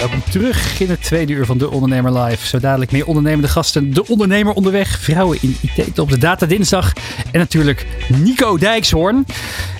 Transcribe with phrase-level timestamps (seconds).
[0.00, 2.46] Welkom terug in het tweede uur van De Ondernemer Live.
[2.46, 3.94] Zo dadelijk meer ondernemende gasten.
[3.94, 4.98] De Ondernemer onderweg.
[5.00, 6.92] Vrouwen in IT op de Data Dinsdag.
[7.32, 9.26] En natuurlijk Nico Dijkshoorn.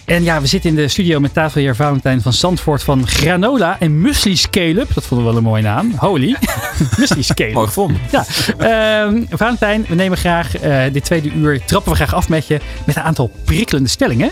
[0.04, 4.00] En ja, we zitten in de studio met tafelheer Valentijn van Zandvoort van Granola en
[4.00, 4.94] Musli Scale-up.
[4.94, 5.92] Dat vonden we wel een mooie naam.
[5.96, 6.36] Holy.
[6.98, 7.54] Musli Scale-up.
[7.54, 8.00] Mooi gevonden.
[8.10, 8.24] Ja,
[8.58, 12.60] ehm, Valentijn, we nemen graag eh, dit tweede uur, trappen we graag af met je
[12.86, 14.30] met een aantal prikkelende stellingen.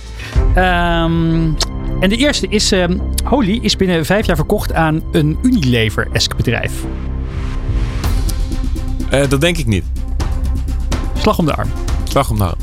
[0.54, 1.50] Ehm,
[2.00, 6.72] en de eerste is, ehm, Holy is binnen vijf jaar verkocht aan een Unilever-esk bedrijf.
[9.10, 9.84] Eh, dat denk ik niet.
[11.14, 11.68] Slag om de arm.
[12.04, 12.54] Slag om nou.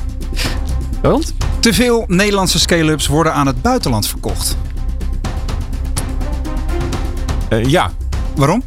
[1.02, 1.34] Roland?
[1.60, 4.58] Te veel Nederlandse scale-ups worden aan het buitenland verkocht.
[7.50, 7.92] Eh, ja.
[8.36, 8.64] Waarom?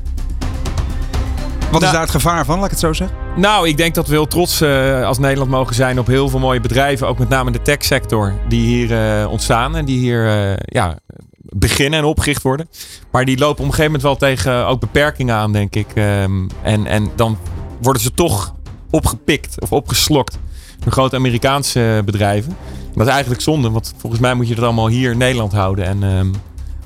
[1.59, 3.17] Wat is Nou- daar het gevaar van, laat ik het zo zeggen?
[3.39, 6.39] Nou, ik denk dat we heel trots eh, als Nederland mogen zijn op heel veel
[6.39, 7.09] mooie bedrijven.
[7.09, 10.99] Ook met name de techsector die hier eh, ontstaan en die hier eh, ja,
[11.37, 12.69] beginnen en opgericht worden.
[13.11, 15.87] Maar die lopen op een gegeven moment wel tegen ook beperkingen aan, denk ik.
[15.95, 17.39] Ehm, en, en dan
[17.81, 18.55] worden ze toch
[18.91, 20.39] opgepikt of opgeslokt
[20.83, 22.57] door grote Amerikaanse bedrijven.
[22.95, 25.85] Dat is eigenlijk zonde, want volgens mij moet je dat allemaal hier in Nederland houden.
[25.85, 26.31] En ehm,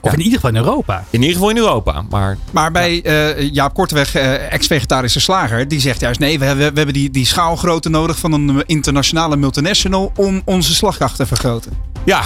[0.03, 0.17] Of Ja.
[0.17, 1.05] in ieder geval in Europa.
[1.11, 2.05] in ieder geval in Europa.
[2.11, 6.71] Maar Maar bij eh, Jaap Korteweg, eh, ex-vegetarische slager, die zegt juist nee, we hebben,
[6.71, 11.73] we hebben die, die schaalgrootte nodig van een internationale multinational om onze slagkracht te vergroten.
[12.05, 12.23] Ja,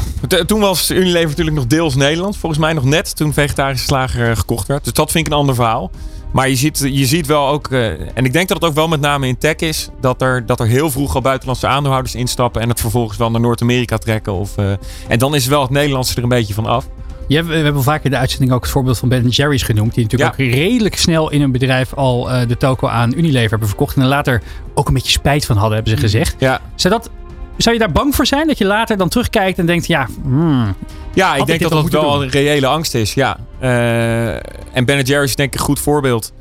[0.46, 2.36] toen was Unilever natuurlijk nog deels Nederland.
[2.36, 4.84] Volgens mij nog net toen vegetarische slager eh, gekocht werd.
[4.84, 5.90] Dus dat vind ik een ander verhaal.
[6.32, 8.88] Maar je ziet, je ziet wel ook, eh, en ik denk dat het ook wel
[8.88, 12.62] met name in tech is, dat er, dat er heel vroeg al buitenlandse aandeelhouders instappen
[12.62, 14.32] en het vervolgens wel naar Noord-Amerika trekken.
[14.32, 14.72] Of, eh,
[15.08, 16.88] en dan is wel het Nederlandse er een beetje van af.
[17.28, 19.94] Ja, we we hebben vaak in de uitzending ook het voorbeeld van Ben Jerry's genoemd.
[19.94, 20.44] Die natuurlijk Ja.
[20.44, 23.96] ook redelijk snel in een bedrijf al eh, de toko aan Unilever hebben verkocht.
[23.96, 24.42] En er later
[24.74, 26.36] ook een beetje spijt van hadden, hebben ze gezegd.
[26.38, 27.10] Ja, Zou, dat,
[27.56, 28.46] zou je daar bang voor zijn?
[28.46, 30.74] Dat je later dan terugkijkt en denkt, ja, hmm,
[31.14, 32.22] Ja, ik denk dat dat wel doen?
[32.22, 33.14] een reële angst is.
[33.14, 33.36] Ja.
[33.58, 34.34] Eh,
[34.76, 36.32] en Ben Jerry's is denk ik een goed voorbeeld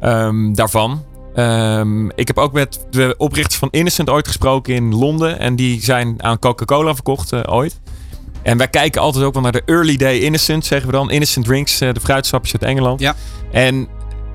[0.00, 1.04] ehm, daarvan.
[1.34, 5.38] Ehm, ik heb ook met de oprichters van Innocent ooit gesproken in Londen.
[5.38, 7.80] En die zijn aan Coca-Cola verkocht eh, ooit.
[8.46, 11.10] En wij kijken altijd ook wel naar de early day Innocent, zeggen we dan.
[11.10, 13.00] Innocent Drinks, eh, de fruitsapjes uit Engeland.
[13.00, 13.14] Ja.
[13.52, 13.88] En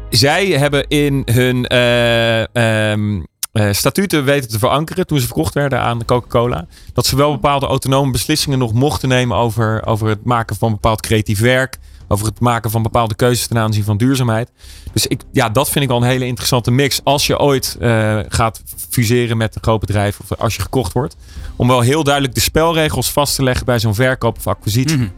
[0.10, 5.80] zij hebben in hun eh, ehm, eh, statuten weten te verankeren toen ze verkocht werden
[5.80, 6.66] aan Coca-Cola.
[6.94, 11.02] Dat ze wel bepaalde autonome beslissingen nog mochten nemen over, over het maken van bepaald
[11.02, 11.78] creatief werk.
[12.12, 14.52] Over het maken van bepaalde keuzes ten aanzien van duurzaamheid.
[14.94, 17.00] Dus ik, ja, dat vind ik wel een hele interessante mix.
[17.04, 21.16] Als je ooit eh, gaat fuseren met een groot bedrijf of als je gekocht wordt.
[21.56, 25.10] Om wel heel duidelijk de spelregels vast te leggen bij zo'n verkoop of acquisitie.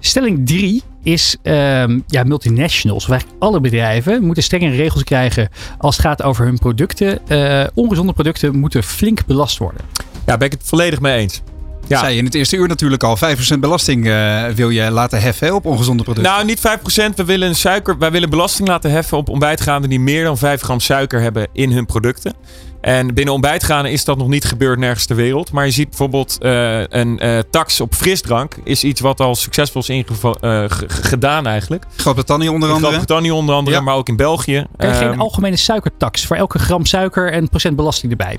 [0.00, 6.06] Stelling 3 is ehm, ja, multinationals, eigenlijk alle bedrijven, moeten strengere regels krijgen als het
[6.06, 7.28] gaat over hun producten.
[7.28, 9.80] Eh, ongezonde producten moeten flink belast worden.
[10.26, 11.42] Ja, ben ik het volledig mee eens.
[11.90, 11.98] Ja.
[11.98, 13.16] Zei je in het eerste uur natuurlijk al,
[13.54, 16.32] 5% belasting eh, wil je laten heffen op ongezonde producten.
[16.32, 17.14] Nou, niet 5%.
[17.16, 20.80] We willen, suiker, wij willen belasting laten heffen op ontbijtgranen die meer dan 5 gram
[20.80, 22.34] suiker hebben in hun producten.
[22.80, 25.52] En binnen ontbijtgranen is dat nog niet gebeurd nergens ter wereld.
[25.52, 29.80] Maar je ziet bijvoorbeeld eh, een eh, tax op frisdrank is iets wat al succesvol
[29.80, 31.84] is ingevo- eh, g- g- gedaan eigenlijk.
[31.96, 32.86] Groot-Brittannië onder andere.
[32.86, 33.82] Groot-Brittannië onder andere, Ja.
[33.82, 34.66] maar ook in België.
[34.76, 38.38] Kan je geen algemene suikertax voor elke gram suiker en procent belasting erbij?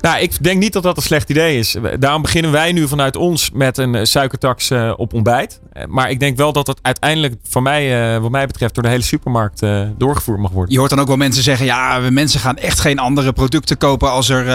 [0.00, 1.76] Nou, ik denk niet dat dat een slecht idee is.
[1.98, 5.60] Daarom beginnen wij nu vanuit ons met een eh, suikertax eh, op ontbijt.
[5.72, 8.88] Eh, Maar ik denk wel dat dat uiteindelijk, voor mij, wat mij betreft, door de
[8.88, 9.62] hele supermarkt
[9.98, 10.72] doorgevoerd mag worden.
[10.72, 14.10] Je hoort dan ook wel mensen zeggen, ja, mensen gaan echt geen andere producten kopen
[14.10, 14.46] als er,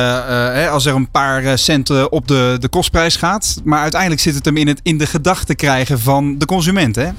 [0.54, 3.62] hè, als er een paar centen op de, de kostprijs gaat.
[3.64, 6.96] Maar uiteindelijk zit het hem in, het, in de gedachte krijgen van de consument.
[6.96, 7.10] Hè?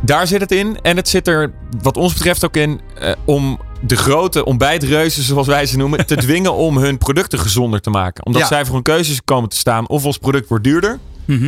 [0.00, 0.78] Daar zit het in.
[0.82, 2.80] En het zit er, wat ons betreft, ook in
[3.24, 7.90] om de grote ontbijtreuzen, zoals wij ze noemen, te dwingen om hun producten gezonder te
[7.90, 8.26] maken.
[8.26, 8.48] Omdat Ja.
[8.48, 9.88] zij voor een keuzes komen te staan.
[9.88, 10.98] Of ons product wordt duurder,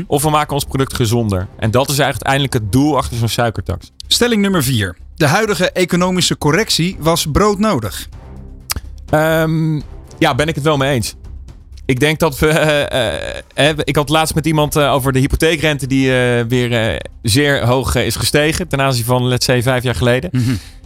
[0.06, 1.46] of we maken ons product gezonder.
[1.58, 3.90] En dat is eigenlijk uiteindelijk het doel achter zo'n suikertax.
[4.06, 4.96] Stelling nummer 4.
[5.14, 8.08] De huidige economische correctie was broodnodig.
[9.10, 9.74] Ehm,
[10.18, 11.14] ja, ben ik het wel mee eens.
[11.86, 12.48] Ik denk dat we.
[12.48, 13.18] eh,
[13.56, 16.10] eh, eh, ik had laatst met iemand over de hypotheekrente die
[16.48, 18.68] weer zeer hoog is gestegen.
[18.68, 20.30] Ten aanzien van, let's say, vijf jaar geleden.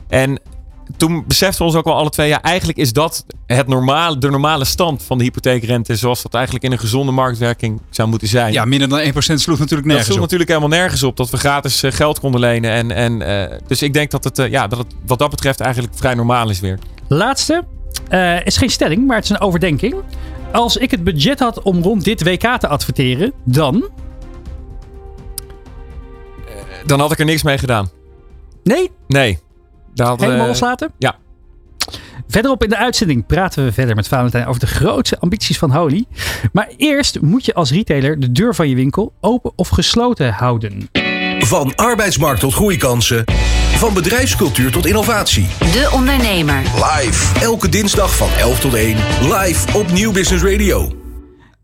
[0.08, 0.40] En
[0.96, 2.28] toen beseften we ons ook wel alle twee.
[2.28, 5.96] Ja, eigenlijk is dat het normale, de normale stand van de hypotheekrente.
[5.96, 8.52] Zoals dat eigenlijk in een gezonde marktwerking zou moeten zijn.
[8.52, 10.22] Ja, minder dan 1% sloeg natuurlijk dat nergens sloeg op.
[10.22, 11.16] natuurlijk helemaal nergens op.
[11.16, 12.70] Dat we gratis eh, geld konden lenen.
[12.70, 15.60] En, en, eh, dus ik denk dat het, eh, ja, dat het wat dat betreft
[15.60, 16.78] eigenlijk vrij normaal is weer.
[17.08, 17.64] Laatste.
[18.08, 19.94] eh, is geen stelling, maar het is een overdenking.
[20.52, 23.88] Als ik het budget had om rond dit WK te adverteren, dan...
[26.86, 27.90] Dan had ik er niks mee gedaan.
[28.64, 29.38] Nee, Nee.
[29.96, 30.92] Daar hadden we- Helemaal loslaten?
[30.98, 31.16] ja.
[32.28, 36.04] Verderop in de uitzending praten we verder met Valentijn over de grootste ambities van Holy.
[36.52, 40.90] Maar eerst moet je als retailer de deur van je winkel open of gesloten houden.
[41.38, 43.24] Van arbeidsmarkt tot groeikansen.
[43.76, 45.46] Van bedrijfscultuur tot innovatie.
[45.58, 46.62] De Ondernemer.
[46.62, 47.40] Live.
[47.40, 48.96] Elke dinsdag van 11 tot 1.
[49.22, 50.95] Live op Nieuw Business Radio.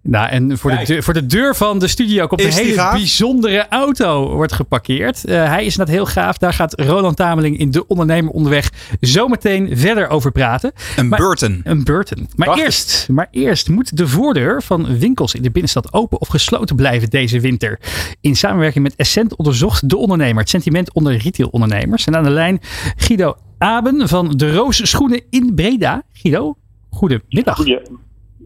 [0.02, 2.75] Nou, en voor de, deur, voor de deur van de studio komt Is een hele
[2.76, 2.93] gaaf?
[2.93, 5.25] bijzondere auto wordt geparkeerd.
[5.25, 6.38] Eh, hij is net heel gaaf.
[6.38, 8.70] Daar gaat Roland Tameling in De Ondernemer onderweg
[9.00, 10.72] zometeen verder over praten.
[10.96, 11.60] Een Maar- Burton.
[11.64, 12.19] Een Burton.
[12.37, 12.64] Maar Prachtig.
[12.66, 17.10] eerst, maar eerst moet de voordeur van winkels in de binnenstad open of gesloten blijven
[17.10, 17.81] deze winter.
[18.20, 22.05] In samenwerking met Essent onderzocht de ondernemer het sentiment onder retailondernemers.
[22.06, 22.60] En aan de lijn
[22.96, 26.02] Guido Aben van de Roos Schoenen in Breda.
[26.12, 26.56] Guido,
[26.90, 27.56] goedemiddag.
[27.56, 27.81] Goeie,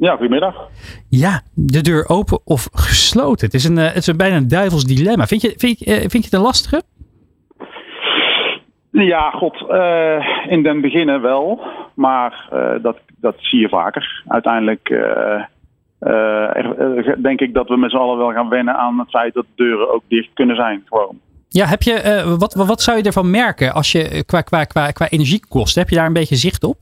[0.00, 0.68] ja, goedemiddag.
[1.08, 3.46] Ja, de deur open of gesloten.
[3.46, 5.26] Het is, een, eh, het is een, bijna een duivels dilemma.
[5.26, 6.82] Vind je, vind, je, eh, vind je het een lastige?
[8.90, 11.60] Ja, god, eh, in den beginnen wel.
[11.94, 12.48] Maar
[12.82, 14.22] dat, dat zie je vaker.
[14.26, 14.90] Uiteindelijk
[15.98, 19.46] er- denk ik dat we met z'n allen wel gaan wennen aan het feit dat
[19.54, 20.82] deuren ook dicht kunnen zijn.
[20.84, 21.18] Gewoon.
[21.48, 25.08] Ja, heb je, wat, wat zou je ervan merken als je qua, qua, qua, qua
[25.08, 26.76] energiekosten, heb je daar een beetje zicht op?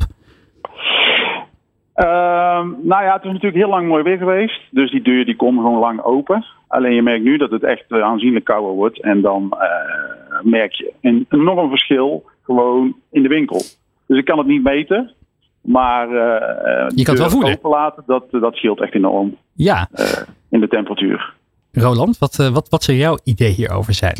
[1.94, 4.60] Ehm, nou ja, het is natuurlijk heel lang mooi weer geweest.
[4.70, 6.44] Dus die deur die komt gewoon lang open.
[6.68, 9.00] Alleen je merkt nu dat het echt eh, aanzienlijk kouder wordt.
[9.02, 13.62] En dan eh, merk je een enorm verschil gewoon in de winkel.
[14.06, 15.12] Dus ik kan het niet meten.
[15.60, 17.58] Maar eh, Je kan het wel voelen.
[18.06, 19.88] dat, dat scheelt echt enorm Ja,
[20.50, 21.32] in de temperatuur.
[21.72, 24.16] Roland, wat, wat, wat zou jouw idee hierover zijn?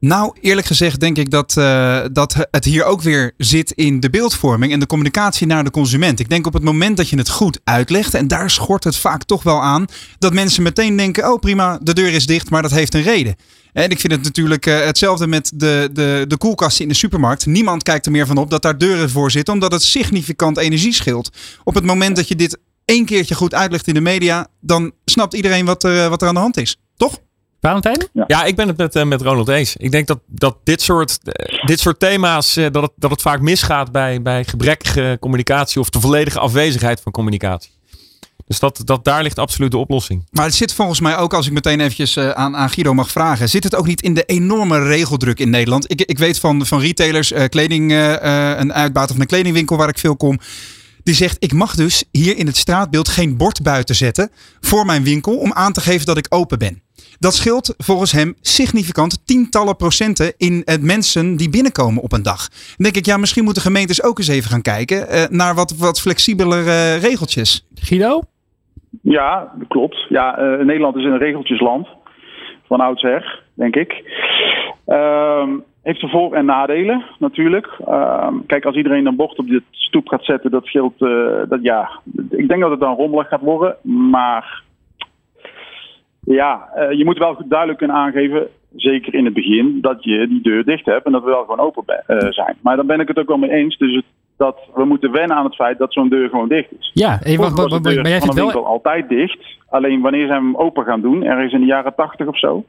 [0.00, 4.10] Nou, eerlijk gezegd denk ik dat, eh, dat het hier ook weer zit in de
[4.10, 6.20] beeldvorming en de communicatie naar de consument.
[6.20, 9.24] Ik denk op het moment dat je het goed uitlegt, en daar schort het vaak
[9.24, 9.86] toch wel aan,
[10.18, 13.36] dat mensen meteen denken, oh prima, de deur is dicht, maar dat heeft een reden.
[13.72, 17.46] En ik vind het natuurlijk eh, hetzelfde met de, de, de koelkasten in de supermarkt.
[17.46, 20.94] Niemand kijkt er meer van op dat daar deuren voor zitten, omdat het significant energie
[20.94, 21.30] scheelt.
[21.64, 25.34] Op het moment dat je dit één keertje goed uitlegt in de media, dan snapt
[25.34, 26.76] iedereen wat er, eh, wat er aan de hand is.
[26.96, 27.18] Toch?
[27.60, 28.08] Valentijn?
[28.26, 29.76] Ja, ik ben het met, eh, met Ronald eens.
[29.76, 33.22] Ik denk dat, dat dit, soort, eh, dit soort thema's, eh, dat, het, dat het
[33.22, 37.74] vaak misgaat bij, bij gebrekkige communicatie of de volledige afwezigheid van communicatie.
[38.46, 40.26] Dus dat, dat, daar ligt absoluut de oplossing.
[40.30, 43.48] Maar het zit volgens mij ook, als ik meteen eventjes aan, aan Guido mag vragen,
[43.48, 45.90] zit het ook niet in de enorme regeldruk in Nederland?
[45.90, 49.76] Ik, ik weet van, van retailers, eh, kleding, eh, eh, een uitbater van een kledingwinkel
[49.76, 50.38] waar ik veel kom,
[51.02, 54.30] die zegt ik mag dus hier in het straatbeeld geen bord buiten zetten
[54.60, 56.82] voor mijn winkel om aan te geven dat ik open ben.
[57.18, 62.48] Dat scheelt volgens hem significant tientallen procenten in het mensen die binnenkomen op een dag.
[62.48, 65.76] Dan denk ik, ja, misschien moeten gemeentes ook eens even gaan kijken eh, naar wat,
[65.78, 67.66] wat flexibeler eh, regeltjes.
[67.74, 68.20] Guido?
[69.02, 70.06] Ja, dat klopt.
[70.08, 71.86] Ja, eh, Nederland is een regeltjesland.
[72.66, 73.92] Van oudsher, denk ik.
[74.86, 75.50] Ehm,
[75.82, 77.66] heeft er voor- en nadelen, natuurlijk.
[77.86, 81.02] Ehm, kijk, als iedereen een bord op de stoep gaat zetten, dat scheelt.
[81.02, 81.90] eh, dat, ja,
[82.30, 83.76] ik denk dat het dan rommelig gaat worden.
[84.10, 84.62] Maar
[86.34, 88.46] ja, eh, je moet wel goed duidelijk kunnen aangeven,
[88.76, 91.60] zeker in het begin, dat je die deur dicht hebt en dat we wel gewoon
[91.66, 92.56] open eh, zijn.
[92.60, 93.76] Maar daar ben ik het ook wel mee eens.
[93.78, 94.04] Dus het,
[94.36, 96.90] dat we moeten wennen aan het feit dat zo'n deur gewoon dicht is.
[96.94, 98.66] Ja, hey, wa- Vroeger wa- was wa- de maar jij vindt wel...
[98.66, 99.38] altijd dicht.
[99.68, 102.64] Alleen wanneer zijn we hem open gaan doen, ergens in de jaren tachtig of zo.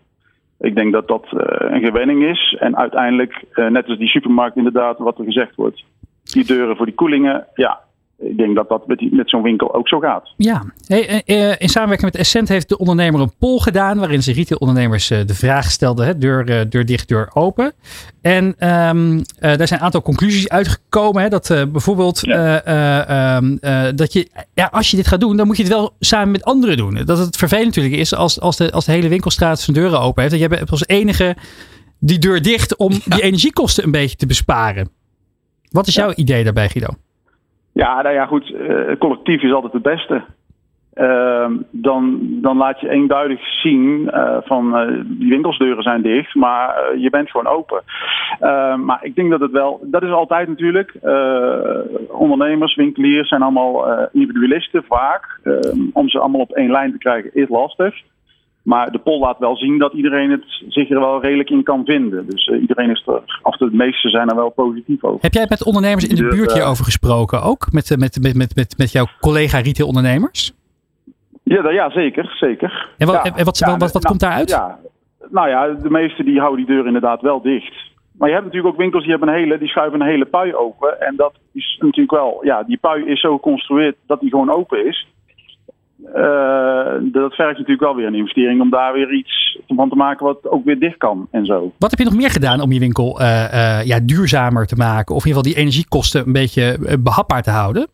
[0.59, 2.55] Ik denk dat dat eh, een gewenning is.
[2.59, 5.83] En uiteindelijk, net als die supermarkt inderdaad, wat er gezegd wordt.
[6.23, 7.79] Die deuren voor die koelingen, ja.
[8.19, 10.33] Ik denk dat dat met, die- met zo'n winkel ook zo gaat.
[10.37, 13.97] Ja, hey, eh, eh, in samenwerking met Essent heeft de ondernemer een poll gedaan.
[13.99, 17.73] waarin ze retailondernemers eh, de vraag stelden: hè, deur, deur dicht, deur open.
[18.21, 18.69] En eh,
[19.39, 21.21] daar zijn een aantal conclusies uitgekomen.
[21.21, 22.61] Hè, dat bijvoorbeeld Ja.
[22.61, 25.63] eh, eh, ehm, eh, dat je, ja, als je dit gaat doen, dan moet je
[25.63, 27.01] het wel samen met anderen doen.
[27.05, 30.21] Dat het vervelend natuurlijk is als, als, de, als de hele winkelstraat zijn deuren open
[30.23, 30.39] heeft.
[30.39, 31.35] Dat je hebt als enige
[31.99, 34.89] die deur dicht om die energiekosten een beetje te besparen.
[35.69, 36.87] Wat is jouw idee daarbij, Guido?
[37.77, 38.53] Ja, nou ja, goed.
[38.53, 40.23] eh, collectief is altijd het beste.
[40.93, 46.97] Ehm, dan, dan laat je eenduidig zien eh, van eh, die winkelsdeuren zijn dicht, maar
[46.97, 47.81] je bent gewoon open.
[48.39, 50.91] Ehm, maar ik denk dat het wel, dat is altijd natuurlijk.
[52.09, 55.39] ondernemers, winkeliers zijn allemaal individualisten vaak.
[55.43, 57.95] Ehm, om ze allemaal op één lijn te krijgen is lastig.
[58.67, 61.85] Maar de poll laat wel zien dat iedereen het zich er wel redelijk in kan
[61.85, 62.27] vinden.
[62.29, 65.21] Dus eh, iedereen is er, of de meesten zijn er wel positief over.
[65.21, 67.71] Heb jij met ondernemers in de Dus, buurt eh, hierover gesproken ook?
[67.71, 70.53] Met, eh, met, met, met, met, met jouw collega retailondernemers?
[71.43, 72.89] Ja, da- ja zeker, zeker.
[72.97, 73.35] En wat, Ja.
[73.35, 74.49] en wat, Ja, wat, wat nou, komt daaruit?
[74.49, 74.79] Ja,
[75.29, 77.75] nou ja, de meesten die houden die deur inderdaad wel dicht.
[78.17, 80.55] Maar je hebt natuurlijk ook winkels die hebben een hele, die schuiven een hele pui
[80.55, 81.01] open.
[81.01, 84.85] En dat is natuurlijk wel, ja, die pui is zo geconstrueerd dat die gewoon open
[84.87, 85.07] is.
[86.05, 90.25] Eh, dat vergt natuurlijk wel weer een investering om daar weer iets van te maken
[90.25, 91.71] wat ook weer dicht kan en zo.
[91.77, 95.15] Wat heb je nog meer gedaan om je winkel uh, ja, duurzamer te maken?
[95.15, 97.87] Of in ieder geval die energiekosten een beetje behapbaar te houden?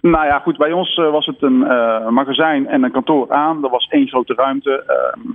[0.00, 0.56] Nou ja, goed.
[0.56, 1.58] Bij ons was het een
[2.14, 3.64] magazijn en een kantoor aan.
[3.64, 4.84] Er was één grote ruimte.
[4.86, 5.28] Ehm,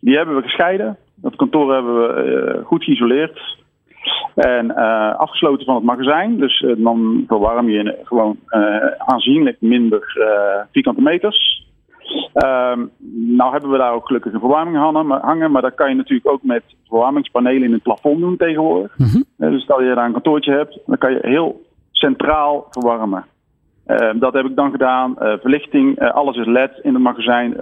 [0.00, 0.96] die hebben we gescheiden.
[1.14, 3.61] Dat kantoor hebben we goed geïsoleerd.
[4.34, 6.36] En uh, afgesloten van het magazijn.
[6.36, 10.02] Dus uh, dan verwarm je gewoon uh, aanzienlijk minder
[10.72, 11.66] vierkante meters.
[12.32, 12.86] Ehm,
[13.36, 14.76] nou hebben we daar ook gelukkig een verwarming
[15.20, 18.98] hangen, maar dat kan je natuurlijk ook met verwarmingspanelen in het plafond doen tegenwoordig.
[18.98, 19.50] Mm -hmm.
[19.50, 23.24] dus stel je daar een kantoortje hebt, dan kan je heel centraal verwarmen.
[23.86, 25.14] Ehm, dat heb ik dan gedaan.
[25.18, 27.56] verlichting, alles is LED in het magazijn.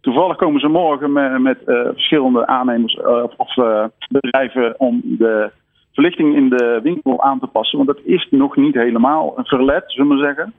[0.00, 5.50] Toevallig komen ze morgen met, uh, verschillende aannemers uh, of uh, bedrijven om de
[6.00, 7.76] verlichting in de winkel aan te passen.
[7.76, 10.54] Want dat is nog niet helemaal een verlet, zullen we zeggen.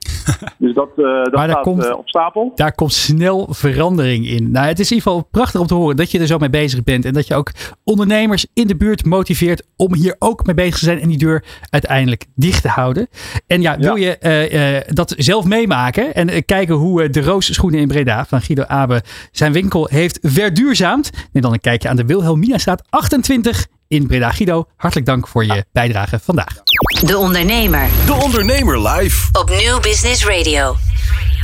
[0.58, 2.52] Dus dat, uh, dat staat komt, uh, op stapel.
[2.54, 4.50] Daar komt snel verandering in.
[4.50, 6.50] Nou, het is in ieder geval prachtig om te horen dat je er zo mee
[6.50, 7.04] bezig bent.
[7.04, 7.50] En dat je ook
[7.84, 11.00] ondernemers in de buurt motiveert om hier ook mee bezig te zijn.
[11.00, 13.08] En die deur uiteindelijk dicht te houden.
[13.46, 14.16] En ja, wil ja.
[14.20, 18.64] je uh, dat zelf meemaken en kijken hoe de Roos Schoenen in Breda van Guido
[18.66, 21.28] Abe zijn winkel heeft verduurzaamd?
[21.32, 24.30] Neem dan een kijkje aan de Wilhelminastraat 28 in Breda.
[24.30, 26.62] Guido, hartelijk dank voor je bijdrage vandaag.
[27.04, 27.88] De Ondernemer.
[28.06, 29.28] De Ondernemer live.
[29.32, 30.76] Op Nieuw Business Radio.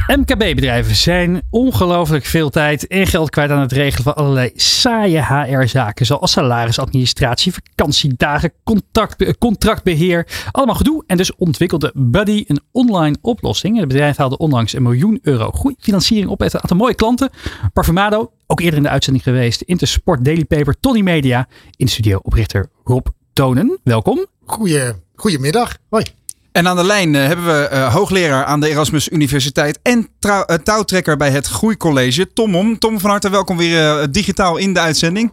[0.06, 6.06] MKB-bedrijven zijn ongelooflijk veel tijd en geld kwijt aan het regelen van allerlei saaie HR-zaken.
[6.06, 10.26] Zoals salarisadministratie, vakantiedagen, contact, contractbeheer.
[10.50, 11.04] Allemaal gedoe.
[11.06, 13.78] En dus ontwikkelde Buddy een online oplossing.
[13.78, 16.40] Het bedrijf haalde onlangs een miljoen euro goede financiering op.
[16.40, 17.30] Het aantal mooie klanten.
[17.72, 19.60] Parfumado, ook eerder in de uitzending geweest.
[19.60, 21.48] Intersport, Daily Paper, Tony Media.
[21.76, 23.78] In de studio oprichter Rob Tonen.
[23.84, 24.26] Welkom.
[24.44, 25.76] Goeie, goedemiddag.
[25.88, 26.04] Hoi.
[26.52, 30.44] En aan de lijn uh, hebben we uh, hoogleraar aan de Erasmus Universiteit en trouw,
[30.46, 32.78] uh, touwtrekker bij het Groeicollege, Tom Om.
[32.78, 35.32] Tom, van harte welkom weer digitaal in de uitzending.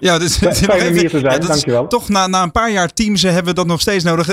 [0.00, 1.86] Ja, dus, Fijn om hier te zijn, ja, dankjewel.
[1.86, 4.26] Toch na, na een paar jaar Teams hebben we dat nog steeds nodig.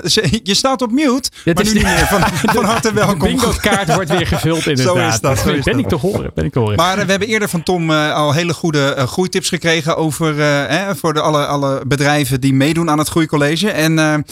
[0.44, 2.08] Je staat op mute, Dit maar nu niet meer.
[2.08, 2.22] Van,
[2.56, 3.20] van harte welkom.
[3.20, 4.96] De bingo kaart wordt weer gevuld inderdaad.
[5.04, 5.40] Zo is dat.
[5.40, 6.76] Zo is ben, ik te horen, ben ik te horen.
[6.76, 10.90] Maar we hebben eerder van Tom uh, al hele goede uh, groeitips gekregen over uh,
[10.96, 13.70] voor de alle, alle bedrijven die meedoen aan het Groeicollege.
[13.70, 14.26] En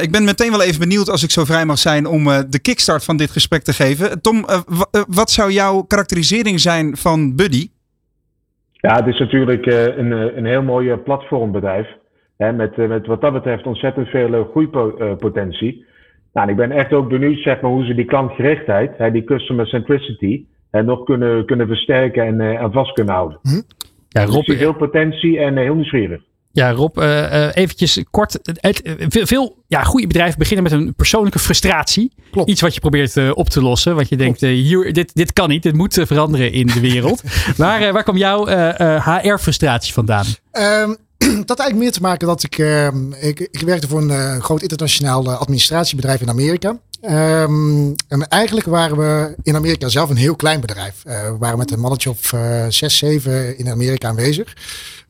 [0.00, 3.04] ik ben meteen wel even benieuwd als ik zo vrij mag zijn om de kickstart
[3.04, 4.20] van dit gesprek te geven.
[4.20, 4.46] Tom,
[5.08, 7.68] wat zou jouw karakterisering zijn van Buddy?
[8.80, 11.88] Ja, het is natuurlijk uh, een, een heel mooi platformbedrijf.
[12.36, 15.84] Hè, met, met wat dat betreft ontzettend veel groeipotentie.
[16.32, 19.24] Nou, en ik ben echt ook benieuwd zeg maar, hoe ze die klantgerichtheid, hè, die
[19.24, 23.38] customer centricity, hè, nog kunnen, kunnen versterken en, en vast kunnen houden.
[23.42, 23.60] Hm?
[24.08, 26.22] Ja, Rob, dus veel potentie en heel nieuwsgierig.
[26.52, 28.38] Ja, Rob, uh, eventjes kort.
[28.42, 32.12] Het, veel, veel ja, goede bedrijven beginnen met een persoonlijke frustratie.
[32.30, 32.50] Klopt.
[32.50, 33.94] Iets wat je probeert uh, op te lossen.
[33.94, 35.62] Want je denkt, hier, dit, dit kan niet.
[35.62, 37.22] Dit moet veranderen in de wereld.
[37.56, 38.46] waar, waar kwam jouw
[38.98, 40.26] HR-frustratie vandaan?
[40.52, 40.96] Um,
[41.38, 42.58] dat had eigenlijk meer te maken dat ik,
[43.20, 46.78] ik, ik werkte voor een groot internationaal administratiebedrijf in Amerika.
[47.02, 51.02] Um, en eigenlijk waren we in Amerika zelf een heel klein bedrijf.
[51.06, 54.56] Uh, we waren met een mannetje of uh, zes, zeven in Amerika aanwezig.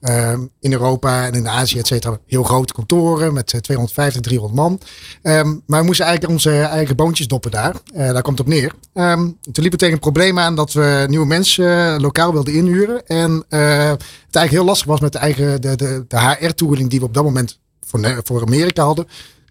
[0.01, 2.19] Uh, in Europa en in Azië, et cetera.
[2.27, 4.81] Heel grote kantoren met 250, 300 man.
[5.23, 7.75] Um, maar we moesten eigenlijk onze eigen boontjes doppen daar.
[7.93, 8.73] daar komt het op neer.
[9.53, 13.07] Toen liep we tegen een probleem aan dat we nieuwe mensen lokaal wilden inhuren.
[13.07, 14.03] En het
[14.37, 17.25] eigenlijk heel lastig was met de eigen de, de, de HR-tooling die we op dat
[17.25, 19.07] moment voor, voor Amerika hadden.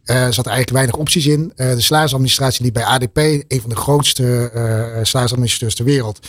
[0.10, 1.54] Uh, er zat eigenlijk weinig opties in.
[1.56, 6.28] Uh, de salarisadministratie liep bij ADP, een van de grootste uh, salarisadministrateurs ter wereld.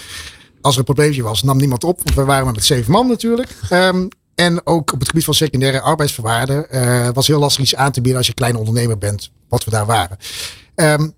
[0.60, 2.00] Als er een probleempje was, nam niemand op.
[2.02, 3.48] Want we waren maar met zeven man natuurlijk.
[3.72, 6.66] Um, en ook op het gebied van secundaire arbeidsverwaarden
[7.12, 9.86] was heel lastig iets aan te bieden als je kleine ondernemer bent, wat we daar
[9.86, 10.16] waren.
[10.74, 11.14] Um,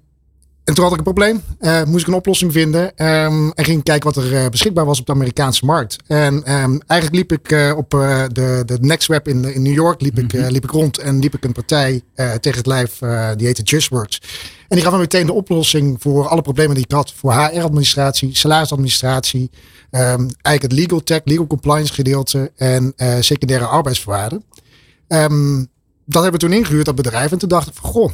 [0.65, 1.43] en toen had ik een probleem.
[1.61, 2.83] Uh, moest ik een oplossing vinden.
[2.83, 5.97] Um, en ging kijken wat er uh, beschikbaar was op de Amerikaanse markt.
[6.07, 10.01] En um, eigenlijk liep ik uh, op de, de Next Web in, in New York
[10.01, 10.51] liep, ik, mm-hmm.
[10.51, 10.99] liep ik rond.
[10.99, 12.99] En liep ik een partij tegen het lijf.
[13.37, 14.21] die heette JustWorks.
[14.69, 17.13] En die gaf me meteen de oplossing voor alle problemen die ik had.
[17.13, 19.51] Voor HR-administratie, salarisadministratie.
[19.91, 20.01] Um,
[20.43, 22.53] eigenlijk het legal tech, legal compliance gedeelte.
[22.57, 24.45] En secundaire arbeidsvoorwaarden.
[26.05, 27.33] dat hebben we toen ingehuurd, dat bedrijf.
[27.33, 28.11] En toen dacht ik van, goh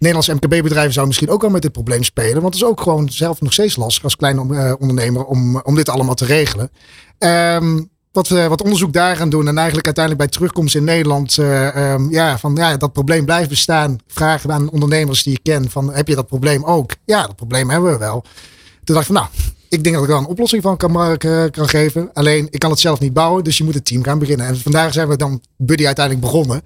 [0.00, 2.42] Nederlandse MKB-bedrijven zouden misschien ook wel met dit probleem spelen.
[2.42, 5.74] Want het is ook gewoon zelf nog steeds lastig als kleine uh, ondernemer om, om
[5.74, 6.70] dit allemaal te regelen.
[7.18, 11.36] Um, wat, uh, wat onderzoek daar gaan doen en eigenlijk uiteindelijk bij terugkomst in Nederland,
[11.36, 13.98] uh, um, ja, van ja, dat probleem blijft bestaan.
[14.06, 16.92] Vragen aan ondernemers die je ken van heb je dat probleem ook?
[17.04, 18.24] Ja, dat probleem hebben we wel.
[18.84, 19.28] Toen dacht ik van nou,
[19.68, 21.18] ik denk dat ik wel een oplossing van kan,
[21.50, 22.10] kan geven.
[22.12, 24.46] Alleen ik kan het zelf niet bouwen, dus je moet het team gaan beginnen.
[24.46, 26.62] En vandaag zijn we dan Buddy uiteindelijk begonnen.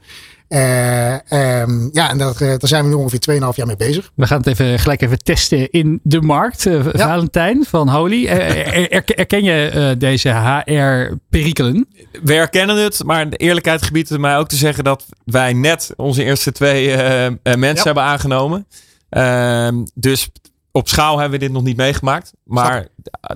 [0.49, 4.11] Eh, ehm, ja, en daar, eh, daar zijn we nu ongeveer 2,5 jaar mee bezig.
[4.15, 6.67] We gaan het even, gelijk even testen in de markt.
[6.67, 8.27] Eh, Valentijn van Holy.
[8.27, 11.89] Eh, er- er- herken je eh, deze HR-perikelen?
[12.23, 15.91] We herkennen het, maar de eerlijkheid gebiedt het mij ook te zeggen dat wij net
[15.97, 17.83] onze eerste twee eh, eh, mensen Ja.
[17.83, 18.67] hebben aangenomen.
[19.09, 20.31] Ehm, dus
[20.73, 22.33] op schaal hebben we dit nog niet meegemaakt.
[22.45, 22.87] Maar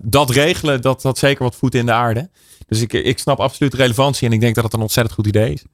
[0.03, 2.31] dat regelen, dat dat zeker wat voet in de aarde.
[2.67, 5.27] Dus ik, ik snap absoluut de relevantie en ik denk dat het een ontzettend goed
[5.27, 5.65] idee is.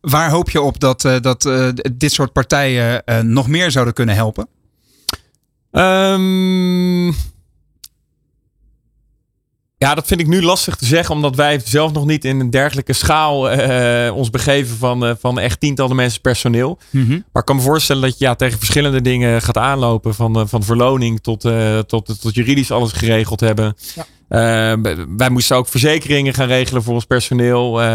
[0.00, 3.94] Waar hoop je op dat, eh, dat eh, dit soort partijen eh, nog meer zouden
[3.94, 4.48] kunnen helpen?
[5.70, 7.12] Ehm,
[9.84, 12.50] ja, dat vind ik nu lastig te zeggen, omdat wij zelf nog niet in een
[12.50, 16.78] dergelijke schaal eh, ons begeven van, eh, van echt tientallen mensen personeel.
[17.32, 20.14] Maar ik kan me voorstellen dat je ja, tegen verschillende dingen gaat aanlopen.
[20.14, 23.76] Van, eh, van verloning tot, eh, tot, tot juridisch alles geregeld hebben.
[23.94, 24.06] Ja.
[24.30, 24.72] Eh,
[25.16, 27.82] wij moesten ook verzekeringen gaan regelen voor ons personeel.
[27.82, 27.88] Eh,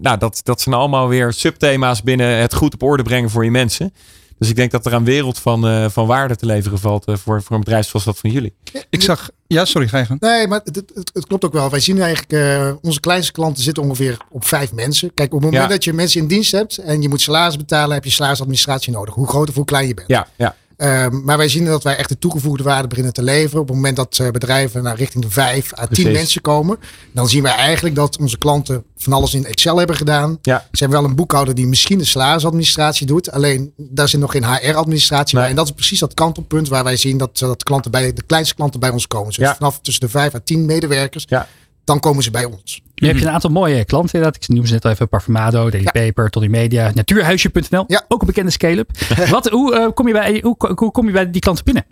[0.00, 3.50] nou, dat, dat zijn allemaal weer subthema's binnen het goed op orde brengen voor je
[3.50, 3.92] mensen.
[4.38, 7.16] Dus ik denk dat er een wereld van, eh, van waarde te leveren valt eh,
[7.16, 8.54] voor, voor een bedrijf zoals dat van jullie.
[8.90, 9.30] Ik zag.
[9.46, 10.20] Ja, sorry, ga je gang.
[10.20, 11.70] Nee, maar het, het, het klopt ook wel.
[11.70, 15.14] Wij zien eigenlijk, eh, onze kleinste klanten zitten ongeveer op vijf mensen.
[15.14, 15.74] Kijk, op het moment Ja.
[15.76, 19.14] dat je mensen in dienst hebt en je moet salaris betalen, heb je salarisadministratie nodig.
[19.14, 20.08] Hoe groot of hoe klein je bent.
[20.08, 20.56] Ja, ja.
[20.84, 23.60] Ehm, maar wij zien dat wij echt de toegevoegde waarde beginnen te leveren.
[23.60, 26.12] Op het moment dat eh, bedrijven naar richting de vijf à tien Precies.
[26.12, 26.78] mensen komen.
[27.12, 30.38] Dan zien wij eigenlijk dat onze klanten van alles in Excel hebben gedaan.
[30.42, 30.58] Ja.
[30.72, 33.30] Ze hebben wel een boekhouder die misschien de salarisadministratie doet.
[33.30, 35.48] Alleen daar zit nog geen HR-administratie bij.
[35.48, 38.22] En dat is precies dat kantelpunt waar wij zien dat, eh, dat klanten bij, de
[38.22, 39.26] kleinste klanten bij ons komen.
[39.28, 39.54] Dus Ja.
[39.54, 41.24] vanaf tussen de vijf à tien medewerkers.
[41.28, 41.48] Ja.
[41.84, 42.82] Dan komen ze bij ons.
[42.94, 44.42] Je hebt een aantal mooie klanten inderdaad.
[44.42, 45.08] Ik noem ze net al even.
[45.08, 46.04] Parfumado, Daily Ja.
[46.04, 47.84] Paper, Toddy Media, Natuurhuisje.nl.
[47.86, 48.04] Ja.
[48.08, 48.90] Ook een bekende scale-up.
[49.30, 51.84] Wat, hoe, eh, kom je bij, hoe, hoe kom je bij die klanten binnen?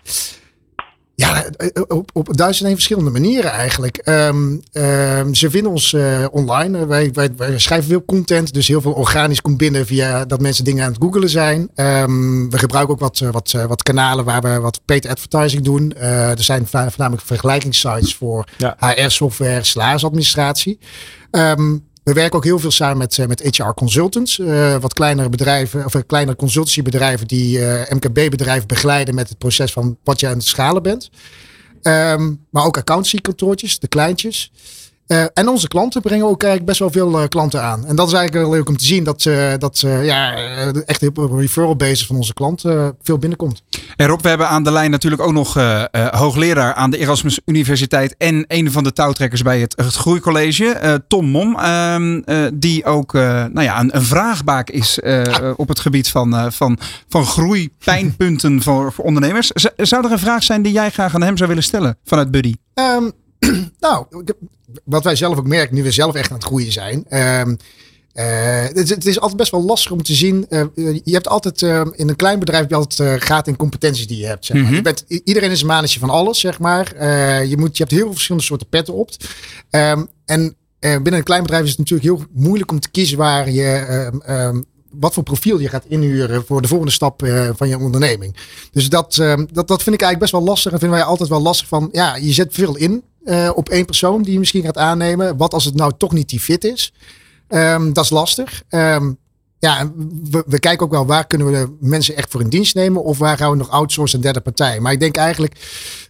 [1.14, 3.96] Ja, eh, op, op duizend en verschillende manieren eigenlijk.
[3.96, 6.78] Ehm, ehm, ze vinden ons eh, online.
[6.78, 10.40] Eh, Wij, wij, wij schrijven veel content, dus heel veel organisch komt binnen via dat
[10.40, 11.68] mensen dingen aan het googelen zijn.
[11.74, 15.64] Ehm, we gebruiken ook wat, eh, wat, eh, wat kanalen waar we wat paid advertising
[15.64, 15.92] doen.
[15.92, 18.76] Eh, er zijn voornamelijk vergelijkingssites voor Ja.
[18.78, 20.78] HR-software, salarisadministratie.
[22.02, 24.38] We werken ook heel veel samen met, eh, met HR consultants.
[24.38, 29.96] eh, wat kleinere bedrijven, of eh, kleinere consultancybedrijven die MKB-bedrijven begeleiden met het proces van
[30.04, 31.10] wat je aan het schalen bent.
[31.82, 34.52] Ehm, maar ook accountancy-kantoortjes, de kleintjes.
[35.12, 37.86] Eh, en onze klanten brengen ook eigenlijk best wel veel eh, klanten aan.
[37.86, 40.34] En dat is eigenlijk wel leuk om te zien dat, eh, dat ja,
[40.86, 43.62] echt op referral basis van onze klanten veel binnenkomt.
[43.96, 45.54] En Rob, we hebben aan de lijn natuurlijk ook nog
[46.10, 51.26] hoogleraar aan de Erasmus Universiteit en een van de touwtrekkers bij het, het Groeicollege, Tom
[51.26, 56.08] Mom, ehm, eh, die ook nou ja, een, een vraagbaak is eh, op het gebied
[56.08, 59.50] van, van, van groeipijnpunten voor, voor ondernemers.
[59.54, 62.30] Z- zou er een vraag zijn die jij graag aan hem zou willen stellen vanuit
[62.30, 62.54] Buddy?
[62.74, 63.10] Ehm,
[63.80, 64.06] nou,
[64.84, 67.04] wat wij zelf ook merken, nu we zelf echt aan het groeien zijn.
[67.08, 67.54] ehm,
[68.12, 70.46] eh, het, is- het is altijd best wel lastig om te zien.
[70.48, 70.64] eh,
[71.04, 74.06] je hebt altijd eh, in een klein bedrijf heb je altijd eh gaten in competenties
[74.06, 74.44] die je hebt.
[74.44, 74.66] Zeg maar.
[74.66, 74.74] Mhm.
[74.74, 76.92] je bent, iedereen is een manetje van alles, zeg maar.
[76.92, 79.10] Eh, je, moet, je hebt heel veel verschillende soorten petten op.
[79.70, 83.18] Ehm, en eh, binnen een klein bedrijf is het natuurlijk heel moeilijk om te kiezen
[83.18, 83.64] waar je.
[84.24, 88.36] ehm, wat voor profiel je gaat inhuren voor de volgende stap eh, van je onderneming.
[88.72, 89.14] Dus dat,
[89.52, 90.72] dat, dat vind ik eigenlijk best wel lastig.
[90.72, 93.84] En vinden wij altijd wel lastig van, ja, je zet veel in eh, op één
[93.84, 95.36] persoon die je misschien gaat aannemen.
[95.36, 96.92] Wat als het nou toch niet die fit is?
[97.48, 98.62] Ehm, dat is lastig.
[98.68, 99.12] Ehm,
[99.58, 99.92] ja,
[100.30, 103.04] we, we kijken ook wel waar kunnen we de mensen echt voor in dienst nemen.
[103.04, 104.80] Of waar gaan we nog outsourcen een derde partij.
[104.80, 105.54] Maar ik denk eigenlijk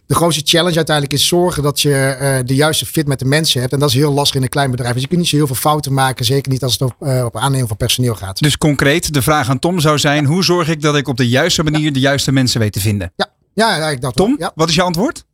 [0.05, 3.61] de grootste challenge uiteindelijk is zorgen dat je eh, de juiste fit met de mensen
[3.61, 3.73] hebt.
[3.73, 4.93] En dat is heel lastig in een klein bedrijf.
[4.93, 6.25] Dus je kunt niet zo heel veel fouten maken.
[6.25, 8.39] Zeker niet als het op, eh, op aannemen van personeel gaat.
[8.39, 11.27] Dus concreet, de vraag aan Tom zou zijn, hoe zorg ik dat ik op de
[11.29, 13.13] juiste manier de juiste mensen weet te vinden?
[13.53, 14.15] Ja, eigenlijk dat.
[14.15, 14.51] Tom, Ja.
[14.55, 15.25] wat is je antwoord?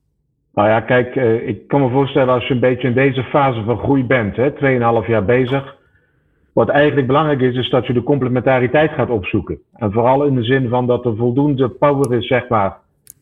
[0.53, 3.63] Nou ja, kijk, eh, ik kan me voorstellen als je een beetje in deze fase
[3.63, 5.77] van groei bent, hè, 2,5 jaar bezig.
[6.53, 9.59] Wat eigenlijk belangrijk is, is dat je de complementariteit gaat opzoeken.
[9.73, 12.77] En vooral in de zin van dat er voldoende power is, zeg maar,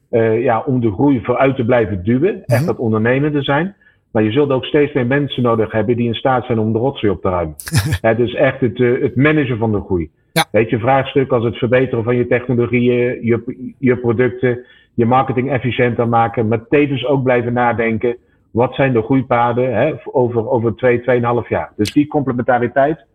[0.10, 2.46] eh, ja, om de groei vooruit te blijven duwen.
[2.46, 3.76] Echt dat ondernemende zijn.
[4.12, 6.80] Maar je zult ook steeds meer mensen nodig hebben die in staat zijn om de
[6.80, 7.56] rotzooi op te ruimen.
[8.02, 10.10] Hè, dus echt het, eh, het managen van de groei.
[10.32, 10.46] Ja.
[10.52, 16.08] Weet je, vraagstukken als het verbeteren van je technologieën, je, je producten, je marketing efficiënter
[16.08, 18.18] maken, maar tevens ook blijven nadenken.
[18.52, 21.72] Wat zijn de groeipaden hè, over, over twee, tweeënhalf jaar?
[21.76, 23.06] Dus die complementariteit,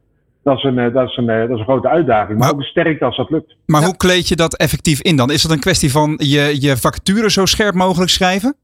[0.42, 2.28] dat is een, eh, dat is een, eh, dat is een grote uitdaging.
[2.28, 3.56] Maar, Maar- ook een sterkte als dat lukt.
[3.66, 3.86] Maar Ja.
[3.86, 5.30] hoe kleed je dat effectief in dan?
[5.30, 8.54] Is dat een kwestie van je, je vacature zo scherp mogelijk schrijven?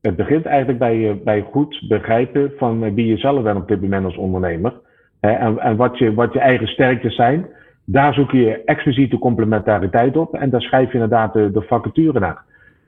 [0.00, 3.80] Het begint eigenlijk bij, eh, bij goed begrijpen van wie je zelf bent op dit
[3.80, 4.72] moment als ondernemer.
[5.20, 7.46] Hè, en en wat, je, wat je eigen sterktes zijn.
[7.84, 10.34] Daar zoek je expliciete complementariteit op.
[10.34, 12.44] En daar schrijf je inderdaad de, de vacature naar.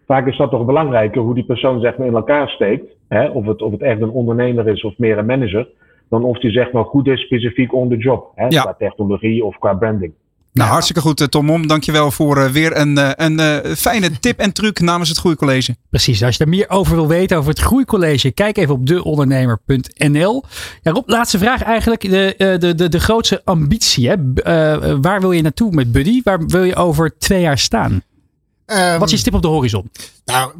[0.07, 2.85] Vaak is dat toch belangrijker hoe die persoon zeg maar in elkaar steekt.
[3.09, 5.69] Hè, of, het, of het echt een ondernemer is of meer een manager.
[6.09, 8.33] dan of die zeg maar goed is specifiek on the job.
[8.35, 8.63] Hè, Ja.
[8.63, 10.13] Qua technologie of qua branding.
[10.53, 11.67] Nou, hartstikke goed, eh, Tom Mom.
[11.67, 15.77] Dankjewel voor eh, weer een, eh, een fijne tip en truc namens het Groeicollege.
[15.91, 20.45] Precies, als je daar meer over wil weten over het Groeicollege, kijk even op deondernemer.nl.
[20.83, 22.01] Ja, Rob, laatste vraag eigenlijk.
[22.01, 24.17] De, de, de, de grootste ambitie, hè?
[25.01, 26.21] Waar wil je naartoe met Buddy?
[26.25, 28.03] Waar wil je over twee jaar staan?
[28.69, 29.91] Ehm, Wat is je stip op de horizon?
[30.25, 30.53] Nou,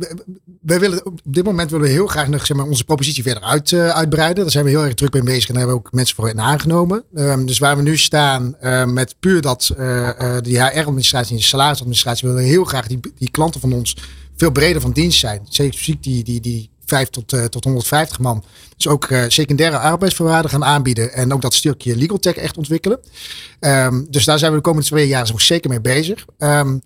[0.61, 3.43] we, willen, op dit moment willen we heel graag nog zeg maar, onze propositie verder
[3.43, 4.43] uit, eh, uitbreiden.
[4.43, 6.29] Daar zijn we heel erg druk mee bezig en daar hebben we ook mensen voor
[6.29, 7.05] in aangenomen.
[7.15, 11.47] Ehm, dus waar we nu staan eh, met puur dat eh, die HR-administratie en de
[11.47, 13.97] salarisadministratie willen we heel graag die, die klanten van ons
[14.37, 15.47] veel breder van dienst zijn.
[15.49, 18.45] Zeker die, die, die 5 tot, tot 150 man.
[18.77, 21.13] Dus ook secundaire arbeidsvoorwaarden gaan aanbieden.
[21.13, 23.01] En ook dat stukje legal tech echt ontwikkelen.
[23.61, 26.25] Ehm, dus daar zijn we de komende twee jaar nog zeker mee bezig.
[26.39, 26.79] Ehm,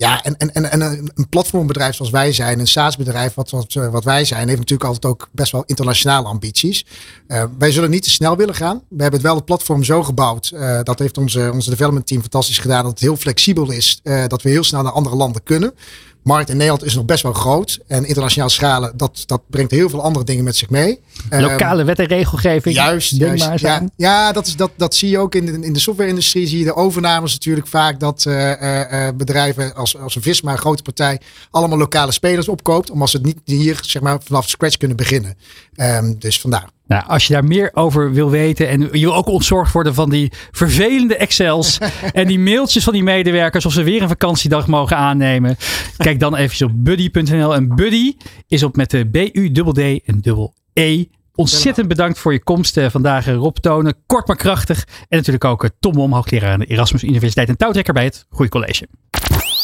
[0.00, 3.96] ja, en, en, en, en een, platformbedrijf zoals wij zijn, een SaaS-bedrijf wat, wat, eh,
[4.02, 6.86] wij zijn, heeft natuurlijk altijd ook best wel internationale ambities.
[7.26, 8.76] Eh, wij zullen niet te snel willen gaan.
[8.76, 10.50] We hebben het wel het platform zo gebouwd.
[10.50, 12.82] eh, dat heeft onze, development team fantastisch gedaan.
[12.82, 14.00] Dat het heel flexibel is.
[14.02, 15.74] dat we heel snel naar andere landen kunnen.
[16.22, 17.78] Markt in Nederland is nog best wel groot.
[17.86, 21.00] En internationaal schalen, dat, dat brengt heel veel andere dingen met zich mee.
[21.28, 22.74] Ehm, Lokale wet en regelgeving.
[22.74, 23.60] Juist, juist.
[23.60, 26.46] ja, ja dat, is, dat, dat zie je ook in de, in de software-industrie.
[26.46, 30.52] Zie je de overnames natuurlijk vaak dat eh, eh, eh, bedrijven als, als een Visma,
[30.52, 32.90] een grote partij, allemaal lokale spelers opkoopt.
[32.90, 35.36] Omdat ze het niet hier zeg maar, vanaf scratch kunnen beginnen.
[35.74, 36.68] Ehm, dus vandaar.
[36.90, 40.10] Nou, als je daar meer over wil weten en je wil ook ontzorgd worden van
[40.10, 41.78] die vervelende Excels
[42.12, 45.56] en die mailtjes van die medewerkers of ze weer een vakantiedag mogen aannemen,
[45.96, 47.54] kijk dan even op buddy.nl.
[47.54, 48.16] En Buddy
[48.48, 51.04] is op met de B-U-D-D en dubbel E.
[51.34, 53.94] Ontzettend bedankt voor je komst eh, vandaag, eh, Rob Tonen.
[54.06, 54.86] Kort maar krachtig.
[54.86, 58.26] En natuurlijk ook eh, Tom Om, hoogleraar aan de Erasmus Universiteit en touwtrekker bij het
[58.30, 58.88] Groeicollege.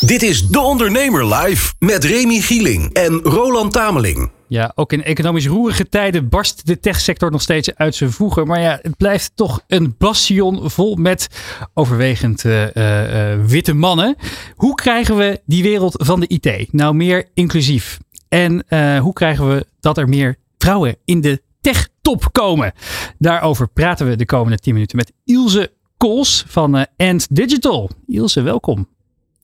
[0.01, 4.31] Dit is De Ondernemer Live met Remy Gieling en Roland Tameling.
[4.49, 8.47] Ja, ook in economisch roerige tijden barst de techsector nog steeds uit zijn voegen.
[8.47, 11.29] Maar ja, het blijft toch een bastion vol met
[11.75, 14.17] overwegend eh, eh, eh, witte mannen.
[14.55, 17.99] Hoe krijgen we die wereld van de IT nou meer inclusief?
[18.29, 18.65] En
[18.99, 22.73] hoe krijgen we dat er meer vrouwen in de tech-top komen?
[23.19, 27.91] Daarover praten we de komende 10 minuten met Ilse Kools van Ant Digital.
[28.07, 28.89] Ilse, welkom.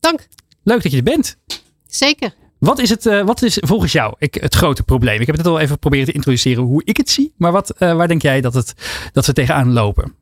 [0.01, 0.29] Dank.
[0.63, 1.37] Leuk dat je er bent.
[1.87, 2.35] Zeker.
[2.63, 5.21] Wat is, het, eh, wat is volgens jou ik, het grote probleem?
[5.21, 7.33] Ik heb het al even proberen te introduceren hoe ik het zie.
[7.37, 8.75] Maar wat, eh, waar denk jij dat, het,
[9.13, 10.15] dat we tegenaan lopen?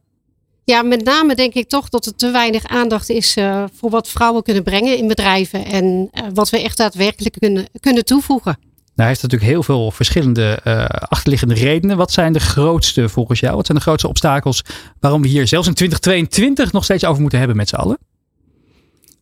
[0.64, 4.08] Ja, met name denk ik toch dat er te weinig aandacht is eh, voor wat
[4.08, 5.64] vrouwen kunnen brengen in bedrijven.
[5.64, 8.58] En wat we echt daadwerkelijk kunnen, kunnen toevoegen.
[8.94, 10.60] Nou, heeft natuurlijk heel veel verschillende
[11.08, 11.96] achterliggende redenen.
[11.96, 13.56] Wat zijn de grootste volgens jou?
[13.56, 14.62] Wat zijn de grootste obstakels
[15.00, 17.98] waarom we hier zelfs in 2022 nog steeds over moeten hebben met z'n allen?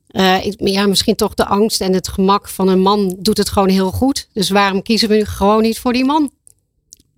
[0.09, 3.49] Eh, ik- ja, misschien toch de angst en het gemak van een man doet het
[3.49, 4.29] gewoon heel goed.
[4.33, 6.31] Dus waarom kiezen we nu gewoon niet voor die man?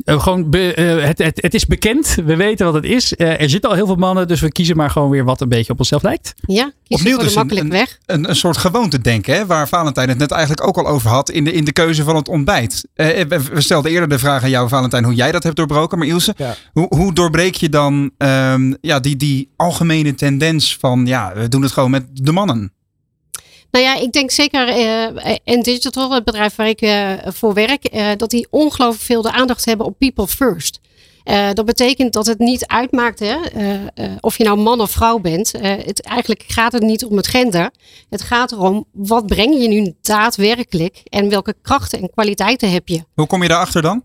[0.04, 2.14] Eh, gewoon be- eh, het, het, het is bekend.
[2.24, 3.14] We weten wat het is.
[3.16, 5.48] Eh, er zitten al heel veel mannen, dus we kiezen maar gewoon weer wat een
[5.48, 6.34] beetje op onszelf lijkt.
[6.40, 7.98] Ja, Opnieuw voor de dus een- makkelijk een- weg.
[8.06, 11.30] Een, een soort gewoonte denken, hè, waar Valentijn het net eigenlijk ook al over had
[11.30, 12.88] in de, in de keuze van het ontbijt.
[12.94, 15.98] Eh, we, we stelden eerder de vraag aan jou, Valentijn, hoe jij dat hebt doorbroken.
[15.98, 16.56] Maar Ilse, Ja.
[16.72, 21.62] hoe, hoe doorbreek je dan ehm, ja, die, die algemene tendens van ja, we doen
[21.62, 22.72] het gewoon met de mannen?
[23.70, 27.84] Nou ja, ik denk zeker eh en Digital, het bedrijf waar ik eh, voor werk,
[27.84, 30.80] eh, dat die ongelooflijk veel de aandacht hebben op people first.
[31.24, 34.90] Eh, dat betekent dat het niet uitmaakt hè, eh, eh, of je nou man of
[34.90, 35.50] vrouw bent.
[35.54, 37.70] Eh, het, eigenlijk gaat het niet om het gender.
[38.08, 43.04] Het gaat erom wat breng je nu daadwerkelijk en welke krachten en kwaliteiten heb je.
[43.14, 44.02] Hoe kom je daarachter dan?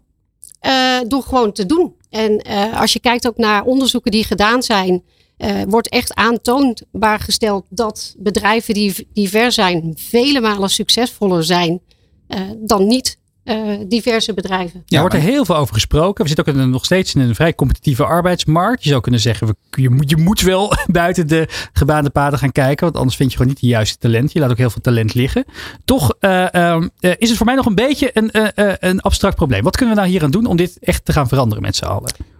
[0.60, 1.95] Eh, door gewoon te doen.
[2.10, 5.04] En eh, als je kijkt ook naar onderzoeken die gedaan zijn,
[5.38, 11.82] eh, wordt echt aantoonbaar gesteld dat bedrijven die divers zijn, vele malen succesvoller zijn
[12.28, 14.84] eh, dan niet eh, diverse bedrijven.
[14.88, 16.24] er wordt er heel veel over gesproken.
[16.24, 18.84] We zitten ook in een, nog steeds in een vrij competitieve arbeidsmarkt.
[18.84, 22.52] Je zou kunnen zeggen, we, je, moet, je moet wel buiten de gebaande paden gaan
[22.52, 22.86] kijken.
[22.86, 24.32] Want anders vind je gewoon niet de juiste talent.
[24.32, 25.45] Je laat ook heel veel talent liggen.
[25.86, 29.02] Toch eh, ehm, eh, is het voor mij nog een beetje een, eh, eh, een
[29.02, 29.63] abstract probleem.
[29.63, 31.86] Wat kunnen we nou hier aan doen om dit echt te gaan veranderen met z'n
[31.86, 32.35] allen?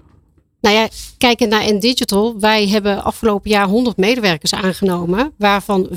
[0.66, 2.40] Nou ja, kijken naar N-Digital.
[2.40, 5.96] Wij hebben afgelopen jaar 100 medewerkers aangenomen, waarvan 35%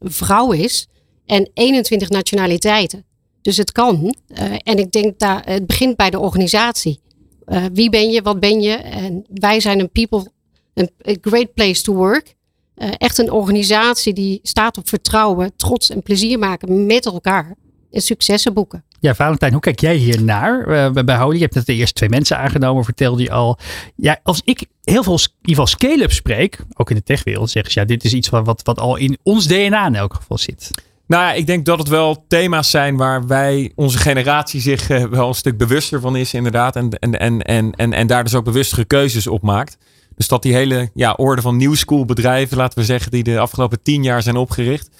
[0.00, 0.86] vrouw is
[1.26, 3.04] en 21 nationaliteiten.
[3.42, 4.14] Dus het kan.
[4.26, 7.00] Eh, en ik denk dat het begint bij de organisatie.
[7.44, 8.22] Eh, wie ben je?
[8.22, 8.72] Wat ben je?
[8.72, 10.30] En wij zijn een people,
[10.74, 12.34] een great place to work.
[12.74, 17.56] Eh, echt een organisatie die staat op vertrouwen, trots en plezier maken met elkaar.
[17.90, 18.84] En successen boeken.
[19.00, 20.66] Ja, Valentijn, hoe kijk jij hier naar?
[20.66, 23.58] Eh, bij Holy, je hebt net de eerste twee mensen aangenomen, vertelde je al.
[23.96, 27.72] Ja, als ik heel veel, in ieder geval scale-up spreek, ook in de techwereld, zeggen
[27.72, 30.38] ze ja, dit is iets wat, wat, wat al in ons DNA in elk geval
[30.38, 30.70] zit.
[31.06, 35.04] Nou ja, ik denk dat het wel thema's zijn waar wij, onze generatie zich eh,
[35.04, 36.76] wel een stuk bewuster van is, inderdaad.
[36.76, 39.76] En, en, en, en, en, en daar dus ook bewustere keuzes op maakt.
[40.16, 43.38] Dus dat die hele ja, orde van new school bedrijven, laten we zeggen, die de
[43.38, 44.90] afgelopen tien jaar zijn opgericht,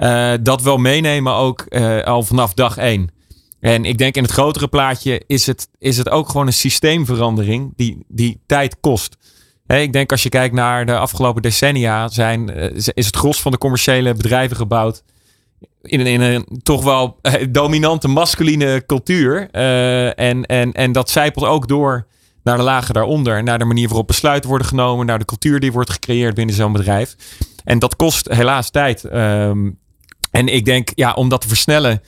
[0.00, 3.10] eh, dat wel meenemen ook eh, al vanaf dag één.
[3.60, 7.72] En ik denk in het grotere plaatje is het, is het ook gewoon een systeemverandering
[7.76, 9.16] die, die tijd kost.
[9.66, 13.52] Ik denk als je kijkt naar de afgelopen decennia, zijn, eh, is het gros van
[13.52, 15.02] de commerciële bedrijven gebouwd
[15.82, 19.50] in een, in een toch wel dominante masculine cultuur.
[19.50, 22.06] En, en, en dat zijpelt ook door
[22.42, 23.42] naar de lagen daaronder.
[23.42, 25.06] Naar de manier waarop besluiten worden genomen.
[25.06, 27.16] Naar de cultuur die wordt gecreëerd binnen zo'n bedrijf.
[27.64, 29.04] En dat kost helaas tijd.
[29.04, 29.70] Ehm,
[30.30, 32.02] en ik denk, ja, om dat te versnellen.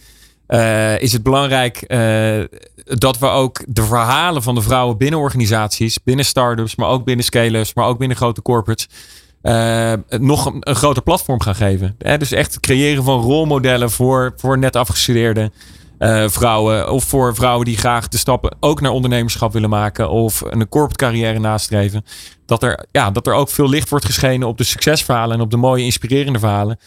[0.46, 2.40] eh, is het belangrijk eh,
[2.84, 7.24] dat we ook de verhalen van de vrouwen binnen organisaties, binnen start-ups, maar ook binnen
[7.24, 8.88] scale-ups, maar ook binnen grote corporates,
[9.42, 11.96] eh, nog een, een groter platform gaan geven.
[11.98, 15.50] Dus echt creëren van rolmodellen voor, voor net afgestudeerde
[16.26, 16.90] vrouwen.
[16.90, 20.10] Of voor vrouwen die graag de stappen ook naar ondernemerschap willen maken.
[20.10, 22.04] Of een corporate carrière nastreven.
[22.46, 25.50] Dat er, ja, dat er ook veel licht wordt geschenen op de succesverhalen en op
[25.50, 26.78] de mooie inspirerende verhalen.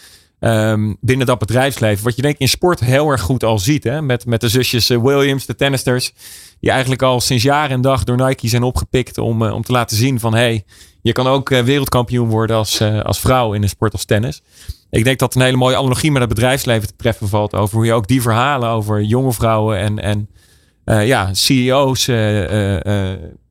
[0.46, 2.04] Ehm, binnen dat bedrijfsleven.
[2.04, 3.84] Wat je denk ik in sport heel erg goed al ziet.
[3.84, 4.02] Hè?
[4.02, 6.14] Met, met de zusjes eh, Williams, de tennisters.
[6.60, 9.18] Die eigenlijk al sinds jaar en dag door Nike zijn opgepikt.
[9.18, 10.66] Om, eh, om te laten zien van hey,
[11.02, 14.42] je kan ook eh, wereldkampioen worden als, als vrouw in een sport als tennis.
[14.90, 17.56] Ik denk dat een hele mooie analogie met het bedrijfsleven te treffen valt.
[17.56, 20.30] Over hoe je ook die verhalen over jonge vrouwen en, en
[21.06, 22.10] ja, CEO's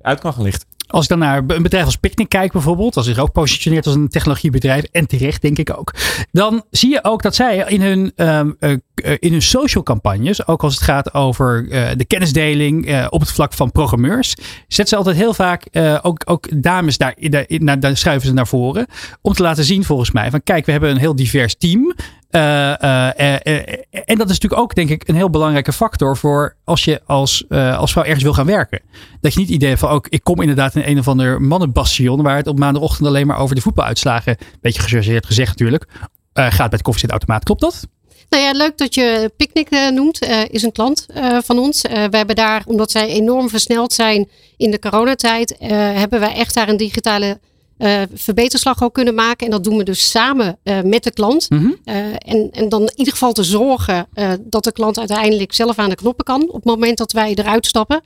[0.00, 0.73] uit kan gaan lichten.
[0.94, 3.94] Als ik dan naar een bedrijf als Picnic kijk bijvoorbeeld, als zich ook positioneert als
[3.94, 5.94] een technologiebedrijf, en terecht denk ik ook,
[6.33, 10.46] dan zie je ook dat zij in hun, ehm, eh, eh, in hun social campagnes,
[10.46, 14.35] ook als het gaat over eh, de kennisdeling op het vlak van programmeurs,
[14.68, 15.66] zetten ze altijd heel vaak
[16.02, 18.87] ook, ook dames daar, daar, daar schuiven ze naar voren,
[19.20, 21.94] om te laten zien volgens mij van kijk, we hebben een heel divers team.
[22.35, 26.57] Eh, eh, eh, en dat is natuurlijk ook, denk ik, een heel belangrijke factor voor
[26.64, 28.81] als je als, als vrouw ergens wil gaan werken.
[29.20, 32.23] Dat je niet het idee van, ook, ik kom inderdaad in een of ander mannenbastion,
[32.23, 35.87] waar het op maandagochtend alleen maar over de voetbaluitslagen, beetje gechargeerd gezegd natuurlijk,
[36.33, 37.44] gaat bij het koffiezetautomaat.
[37.44, 37.87] Klopt dat?
[38.29, 40.27] Nou ja, leuk dat je Picnic noemt.
[40.51, 41.07] Is een klant
[41.44, 41.83] van ons.
[41.83, 46.68] We hebben daar, omdat zij enorm versneld zijn in de coronatijd, hebben wij echt daar
[46.68, 47.38] een digitale
[47.76, 49.46] eh, verbeterslag ook kunnen maken.
[49.46, 51.48] En dat doen we dus samen eh, met de klant.
[51.84, 54.08] Eh, en, en dan in ieder geval te zorgen
[54.40, 57.66] dat de klant uiteindelijk zelf aan de knoppen kan op het moment dat wij eruit
[57.66, 58.02] stappen.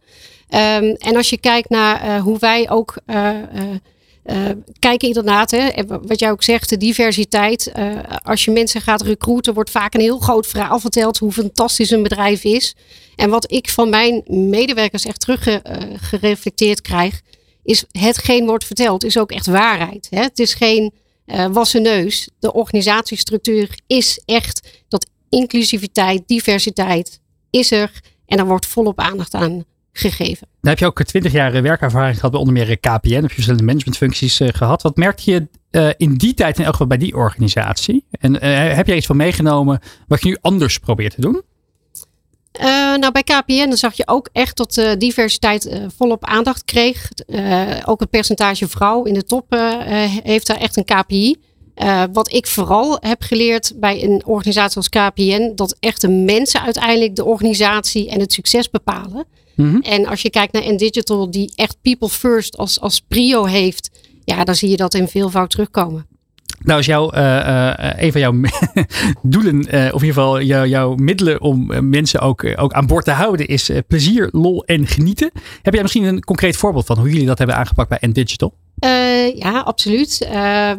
[0.48, 2.96] Ehm, en als je kijkt naar hoe wij ook
[4.78, 5.70] kijken inderdaad, hè,
[6.02, 7.72] wat jij ook zegt, de diversiteit.
[8.22, 12.02] Als je mensen gaat recruiten, wordt vaak een heel groot verhaal verteld hoe fantastisch een
[12.02, 12.74] bedrijf is.
[13.16, 17.20] En wat ik van mijn medewerkers echt teruggereflecteerd krijg,
[17.68, 20.06] is hetgeen wordt verteld, is ook echt waarheid.
[20.10, 20.22] Hè?
[20.22, 20.92] Het is geen
[21.24, 22.28] eh wassen neus.
[22.38, 28.00] De organisatiestructuur is echt dat inclusiviteit, diversiteit is er.
[28.26, 30.48] En daar wordt volop aandacht aan gegeven.
[30.60, 33.12] Dan heb je ook 20 jaar eh, werkervaring gehad bij onder meer eh, KPN.
[33.12, 34.82] Heb je verschillende managementfuncties eh, gehad.
[34.82, 35.48] Wat merkte je
[35.96, 38.06] in die tijd in elk geval bij die organisatie?
[38.10, 38.42] En
[38.74, 41.42] heb jij iets van meegenomen wat je nu anders probeert te doen?
[42.58, 42.66] Eh,
[42.96, 47.10] nou, bij KPN dan zag je ook echt dat de diversiteit eh, volop aandacht kreeg.
[47.26, 51.36] Eh, ook het percentage vrouw in de top eh, eh, heeft daar echt een KPI.
[51.74, 56.62] Eh, wat ik vooral heb geleerd bij een organisatie als KPN, dat echt de mensen
[56.62, 59.26] uiteindelijk de organisatie en het succes bepalen.
[59.80, 63.90] En als je kijkt naar N-Digital, die echt people first als, als prio heeft,
[64.24, 66.06] ja, dan zie je dat in veelvoud terugkomen.
[66.58, 68.34] Nou is jouw, eh, eh, een van jouw
[69.22, 73.04] doelen, eh, of in ieder geval jouw, jouw middelen om mensen ook, ook aan boord
[73.04, 75.30] te houden, is plezier, lol en genieten.
[75.62, 78.54] Heb jij misschien een concreet voorbeeld van hoe jullie dat hebben aangepakt bij N-Digital?
[79.34, 80.28] Ja, absoluut.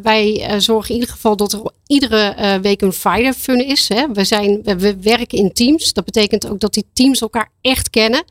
[0.02, 3.90] Wij zorgen in ieder geval dat er iedere week een Friday Fun is.
[3.90, 4.06] Hè.
[4.14, 5.94] We, zijn, we, we werken in teams.
[5.94, 8.24] Dat betekent ook dat die teams elkaar echt kennen.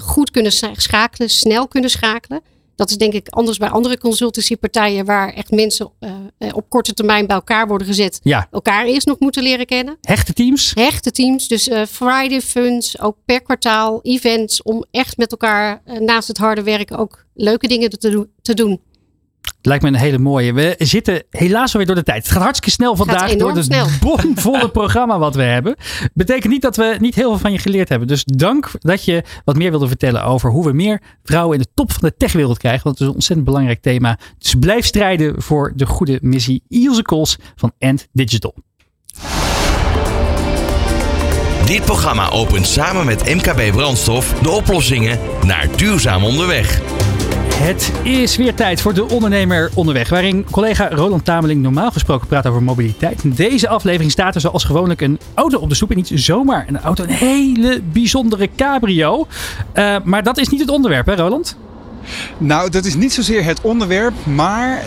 [0.00, 2.40] goed kunnen scha- schakelen, snel kunnen schakelen.
[2.80, 6.94] Dat is denk ik anders bij andere consultancypartijen waar echt mensen eh, eh, op korte
[6.94, 8.20] termijn bij elkaar worden gezet.
[8.22, 8.48] Ja.
[8.50, 9.98] Elkaar eerst nog moeten leren kennen.
[10.00, 10.72] Hechte teams?
[10.74, 11.48] Hechte teams.
[11.48, 16.62] Dus eh, Friday Funds, ook per kwartaal, events om echt met elkaar naast het harde
[16.62, 17.90] werk ook leuke dingen
[18.42, 18.80] te doen.
[19.62, 20.52] Lijkt me een hele mooie.
[20.52, 22.22] We zitten helaas alweer door de tijd.
[22.22, 23.86] Het gaat hartstikke snel vandaag door het snel.
[24.00, 25.76] bomvolle programma wat we hebben.
[26.14, 28.08] Betekent niet dat we niet heel veel van je geleerd hebben.
[28.08, 31.70] Dus dank dat je wat meer wilde vertellen over hoe we meer vrouwen in de
[31.74, 32.82] top van de techwereld krijgen.
[32.82, 34.18] Want het is een ontzettend belangrijk thema.
[34.38, 36.62] Dus blijf strijden voor de goede missie.
[36.68, 38.54] Ilse Kools van End Digital.
[41.66, 46.99] Dit programma opent samen met MKB Brandstof de oplossingen naar duurzaam onderweg.
[47.60, 52.46] Het is weer tijd voor de ondernemer onderweg, waarin collega Roland Tameling normaal gesproken praat
[52.46, 53.24] over mobiliteit.
[53.24, 55.90] In deze aflevering staat er zoals gewoonlijk een auto op de stoep.
[55.90, 59.26] En niet zomaar een auto, een hele bijzondere cabrio.
[59.74, 61.56] Uh, maar dat is niet het onderwerp, hè Roland?
[62.38, 64.86] Nou, dat is niet zozeer het onderwerp, maar uh,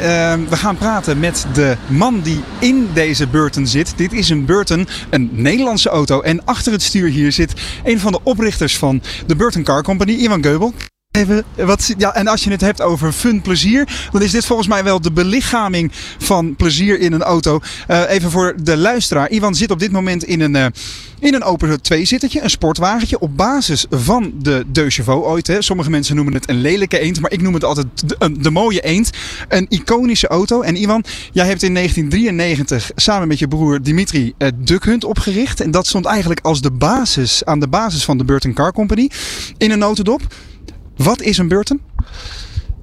[0.50, 3.94] we gaan praten met de man die in deze Burton zit.
[3.98, 6.22] Dit is een Burton, een Nederlandse auto.
[6.22, 10.12] En achter het stuur hier zit een van de oprichters van de Burton Car Company,
[10.12, 10.74] Ivan Geubel.
[11.14, 14.68] Even, wat, ja, en als je het hebt over fun plezier, dan is dit volgens
[14.68, 17.60] mij wel de belichaming van plezier in een auto.
[17.88, 19.32] Uh, even voor de luisteraar.
[19.32, 20.66] Ivan zit op dit moment in een, uh,
[21.20, 25.48] in een open tweezittertje, een sportwagentje, op basis van de De Chevaux ooit.
[25.48, 25.62] Hè.
[25.62, 28.82] Sommige mensen noemen het een lelijke eend, maar ik noem het altijd de, de mooie
[28.82, 29.10] eend.
[29.50, 30.62] Een iconische auto.
[30.62, 35.62] En Ivan, jij hebt in 1993 samen met je broer Dimitri uh, Duck Hunt opgericht.
[35.62, 39.10] En dat stond eigenlijk als de basis, aan de basis van de Burton Car Company
[39.58, 40.22] in een notendop.
[40.96, 41.82] Wat is een Burton?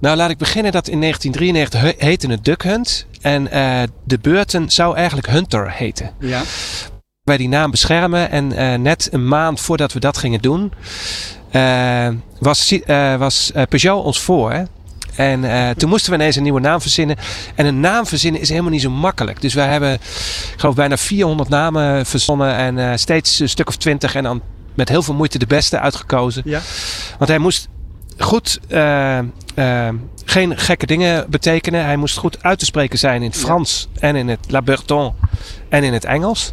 [0.00, 3.06] Nou, laat ik beginnen dat in 1993 heette het Duck Hunt.
[3.20, 6.10] En uh, de Burton zou eigenlijk Hunter heten.
[6.18, 6.42] Ja.
[7.22, 8.30] Wij die naam beschermen.
[8.30, 10.72] En uh, net een maand voordat we dat gingen doen,
[11.52, 12.78] uh, was,
[13.18, 14.52] was Peugeot ons voor.
[14.52, 14.62] Hè?
[15.14, 17.16] En uh, toen moesten we ineens een nieuwe naam verzinnen.
[17.54, 19.40] En een naam verzinnen is helemaal niet zo makkelijk.
[19.40, 22.54] Dus wij hebben, ik geloof, bijna 400 namen verzonnen.
[22.54, 24.14] En uh, steeds een stuk of 20.
[24.14, 24.42] En dan
[24.74, 26.42] met heel veel moeite de beste uitgekozen.
[26.44, 26.60] Ja.
[27.18, 27.68] Want hij moest
[28.20, 29.18] goed, uh,
[29.54, 29.88] uh,
[30.24, 31.84] geen gekke dingen betekenen.
[31.84, 34.00] Hij moest goed uit te spreken zijn in het Frans ja.
[34.00, 35.12] en in het La Burton
[35.68, 36.52] en in het Engels.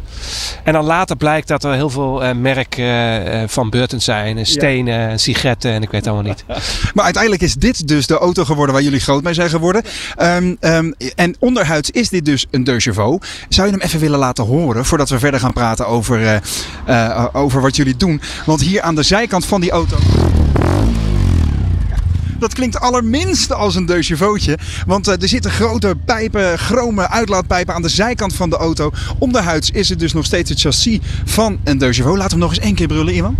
[0.64, 4.46] En dan later blijkt dat er heel veel uh, merken van Burton zijn.
[4.46, 5.16] Stenen, ja.
[5.16, 6.44] sigaretten en ik weet allemaal niet.
[6.94, 9.82] maar uiteindelijk is dit dus de auto geworden waar jullie groot mee zijn geworden.
[10.22, 13.26] Um, um, en onderhuids is dit dus een De Chevaux.
[13.48, 16.42] Zou je hem even willen laten horen voordat we verder gaan praten over,
[17.32, 18.20] over wat jullie doen?
[18.46, 19.96] Want hier aan de zijkant van die auto...
[22.38, 24.58] Dat klinkt allerminst als een De Chevauxje.
[24.86, 28.90] Want uh, er zitten grote pijpen, chrome uitlaatpijpen aan de zijkant van de auto.
[29.18, 32.18] Onderhuids is het dus nog steeds het chassis van een De Chevaux.
[32.18, 33.36] Laten we nog eens één keer brullen, Ivan.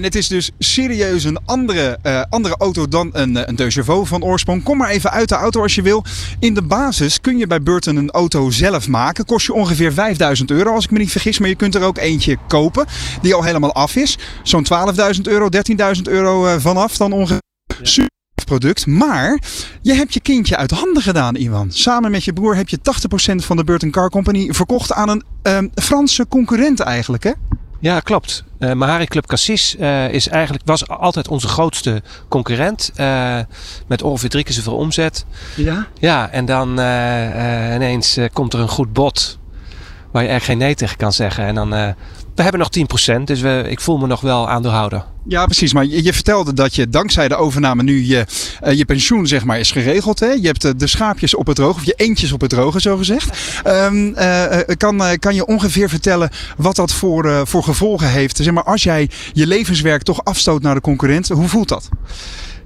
[0.00, 3.82] Ja, en het is dus serieus een andere, uh, andere auto dan een, een De
[4.04, 4.62] van oorsprong.
[4.62, 6.04] Kom maar even uit de auto als je wil.
[6.38, 9.24] In de basis kun je bij Burton een auto zelf maken.
[9.24, 11.38] Kost je ongeveer 5000 euro als ik me niet vergis.
[11.38, 12.86] Maar je kunt er ook eentje kopen
[13.22, 14.18] die al helemaal af is.
[14.42, 14.66] Zo'n
[15.14, 15.48] 12.000 euro,
[15.96, 17.42] 13.000 euro uh, vanaf dan ongeveer.
[17.82, 18.10] Super
[18.44, 18.86] product.
[18.86, 19.42] Maar
[19.82, 21.70] je hebt je kindje uit handen gedaan, Iwan.
[21.72, 25.24] Samen met je broer heb je 80% van de Burton Car Company verkocht aan een
[25.42, 27.32] um, Franse concurrent eigenlijk, hè?
[27.80, 28.44] Ja, klopt.
[28.58, 32.92] Uh, Mahari Club Cassis uh, is eigenlijk, was altijd onze grootste concurrent.
[32.96, 33.38] Uh,
[33.86, 35.24] met ongeveer drie keer zoveel omzet.
[35.56, 35.86] Ja?
[35.98, 36.70] Ja, en dan
[37.74, 39.38] ineens komt er een goed bod.
[40.10, 41.44] Waar je eigenlijk geen nee tegen kan zeggen.
[41.44, 41.94] En dan,
[42.40, 45.04] we hebben nog 10%, dus we, ik voel me nog wel aandeelhouder.
[45.28, 45.72] Ja, precies.
[45.72, 48.26] Maar je, vertelde dat je dankzij de overname nu je,
[48.64, 50.20] uh, je pensioen zeg maar, is geregeld.
[50.20, 50.26] Hè?
[50.26, 52.96] Je hebt uh, de schaapjes op het droog, of je eentjes op het droge, zo
[52.96, 53.38] gezegd.
[53.66, 58.36] Um, uh, kan, kan je ongeveer vertellen wat dat voor, voor gevolgen heeft?
[58.36, 61.88] Zeg maar, als jij je levenswerk toch afstoot naar de concurrent, hoe voelt dat?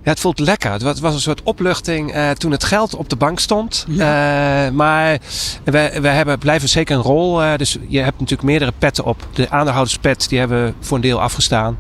[0.04, 0.72] Ja, het voelt lekker.
[0.72, 3.84] Het was een soort opluchting uh, toen het geld op de bank stond.
[3.88, 4.66] Ja.
[4.66, 5.18] Uh, maar
[5.64, 7.42] we, we hebben, blijven zeker een rol.
[7.42, 9.26] Uh, dus je hebt natuurlijk meerdere petten op.
[9.32, 11.78] De aandeelhouderspet die hebben we voor een deel afgestaan.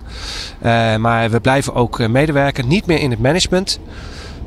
[0.98, 2.68] maar we blijven ook medewerken.
[2.68, 3.80] Niet meer in het management.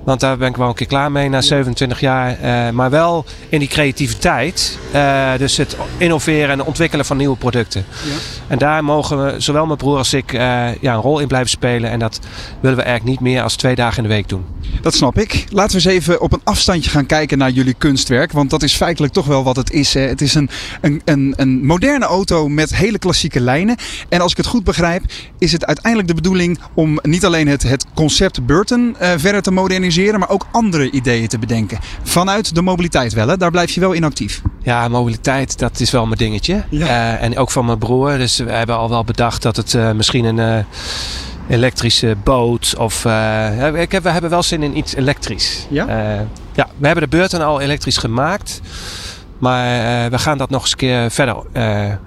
[0.07, 2.37] Want daar ben ik wel een keer klaar mee na 27 jaar.
[2.43, 4.77] Uh, maar wel in die creativiteit.
[4.93, 7.85] Uh, dus het innoveren en ontwikkelen van nieuwe producten.
[8.03, 8.15] Ja.
[8.47, 10.39] En daar mogen we, zowel mijn broer als ik, uh,
[10.81, 11.89] ja, een rol in blijven spelen.
[11.89, 12.19] En dat
[12.59, 14.45] willen we eigenlijk niet meer als twee dagen in de week doen.
[14.81, 15.45] Dat snap ik.
[15.49, 18.31] Laten we eens even op een afstandje gaan kijken naar jullie kunstwerk.
[18.31, 19.93] Want dat is feitelijk toch wel wat het is.
[19.93, 20.01] Hè.
[20.01, 20.49] Het is een,
[20.81, 23.75] een, een, een moderne auto met hele klassieke lijnen.
[24.09, 25.03] En als ik het goed begrijp,
[25.37, 29.95] is het uiteindelijk de bedoeling om niet alleen het, het concept Burton verder te moderniseren
[29.97, 31.79] maar ook andere ideeën te bedenken.
[32.03, 33.37] Vanuit de mobiliteit wel, hè?
[33.37, 34.41] daar blijf je wel in actief.
[34.61, 36.63] Ja, mobiliteit, dat is wel mijn dingetje.
[36.69, 36.85] Ja.
[36.85, 38.17] Uh, en ook van mijn broer.
[38.17, 40.63] Dus we hebben al wel bedacht dat het uh, misschien een uh,
[41.49, 43.05] elektrische boot of...
[43.75, 45.65] ik heb, we hebben wel zin in iets elektrisch.
[45.69, 45.85] Ja?
[46.53, 48.61] ja, we hebben de Burton al elektrisch gemaakt.
[49.37, 51.35] Maar we gaan dat nog eens een keer verder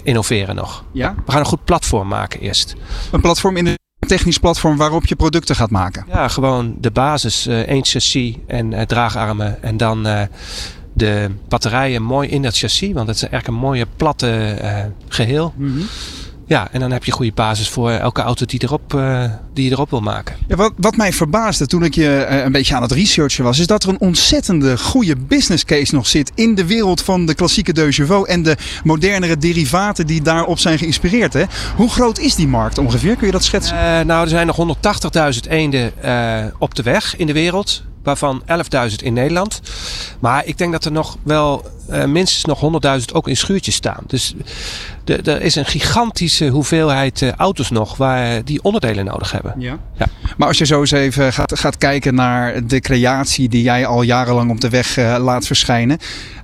[0.03, 0.85] innoveren nog.
[0.93, 1.15] Ja?
[1.27, 2.75] We gaan een goed platform maken eerst.
[3.13, 6.05] Een platform in de technisch platform waarop je producten gaat maken?
[6.09, 7.47] Ja, gewoon de basis.
[7.47, 9.63] Uh, één chassis en uh, draagarmen.
[9.63, 10.23] En dan uh,
[10.93, 12.93] de batterijen mooi in dat chassis.
[12.93, 14.59] Want het is eigenlijk een mooie platte
[15.09, 15.55] geheel.
[15.57, 15.87] Mm -hmm.
[16.51, 19.25] Ja, en dan heb je goede basis voor elke auto die, erop, uh,
[19.55, 20.37] die je erop wil maken.
[20.49, 23.59] Ja, wat, wat mij verbaasde toen ik je uh, een beetje aan het researchen was,
[23.59, 27.35] is dat er een ontzettende goede business case nog zit in de wereld van de
[27.35, 31.33] klassieke De Chevaux en de modernere derivaten die daarop zijn geïnspireerd.
[31.33, 31.45] Hè?
[31.77, 33.17] Hoe groot is die markt ongeveer?
[33.17, 33.77] Kun je dat schetsen?
[33.77, 34.77] Uh, nou, er zijn nog
[35.35, 35.93] 180.000 eenden
[36.59, 38.43] op de weg in de wereld waarvan
[38.91, 39.61] 11.000 in Nederland.
[40.21, 44.05] Maar ik denk dat er nog wel uh, minstens nog 100.000 ook in schuurtjes staan.
[44.07, 44.35] Dus
[45.05, 49.55] er is een gigantische hoeveelheid uh, auto's nog waar die onderdelen nodig hebben.
[49.59, 49.79] Ja.
[49.99, 50.07] ja.
[50.37, 54.03] Maar als je zo eens even gaat, gaat kijken naar de creatie die jij al
[54.03, 55.99] jarenlang op de weg uh, laat verschijnen.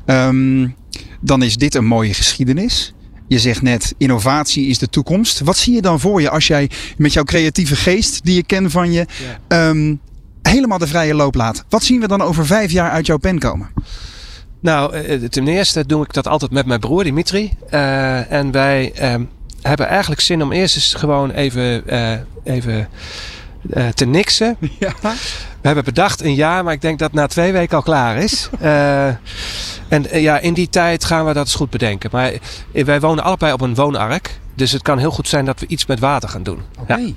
[0.07, 0.75] Um,
[1.21, 2.95] dan is dit een mooie geschiedenis.
[3.29, 5.41] Je zegt net, innovatie is de toekomst.
[5.41, 8.71] Wat zie je dan voor je als jij met jouw creatieve geest, die je ken
[8.71, 9.07] van je,
[9.49, 9.69] ja.
[9.69, 10.01] um,
[10.47, 11.65] helemaal de vrije loop laat.
[11.69, 13.69] Wat zien we dan over vijf jaar uit jouw pen komen?
[14.61, 17.53] Nou, ten eerste doe ik dat altijd met mijn broer Dimitri.
[17.71, 19.15] Uh, en wij uh,
[19.63, 22.13] hebben eigenlijk zin om eerst eens gewoon even, uh,
[22.45, 22.89] even
[23.95, 24.57] te niksen.
[24.79, 24.93] Ja.
[25.61, 28.49] We hebben bedacht een jaar, maar ik denk dat na twee weken al klaar is.
[29.89, 32.11] en ja, in die tijd gaan we dat eens goed bedenken.
[32.13, 32.33] Maar
[32.73, 34.39] wij wonen allebei op een woonark.
[34.57, 36.61] Dus het kan heel goed zijn dat we iets met water gaan doen.
[36.81, 37.01] Okay.
[37.01, 37.13] Ja.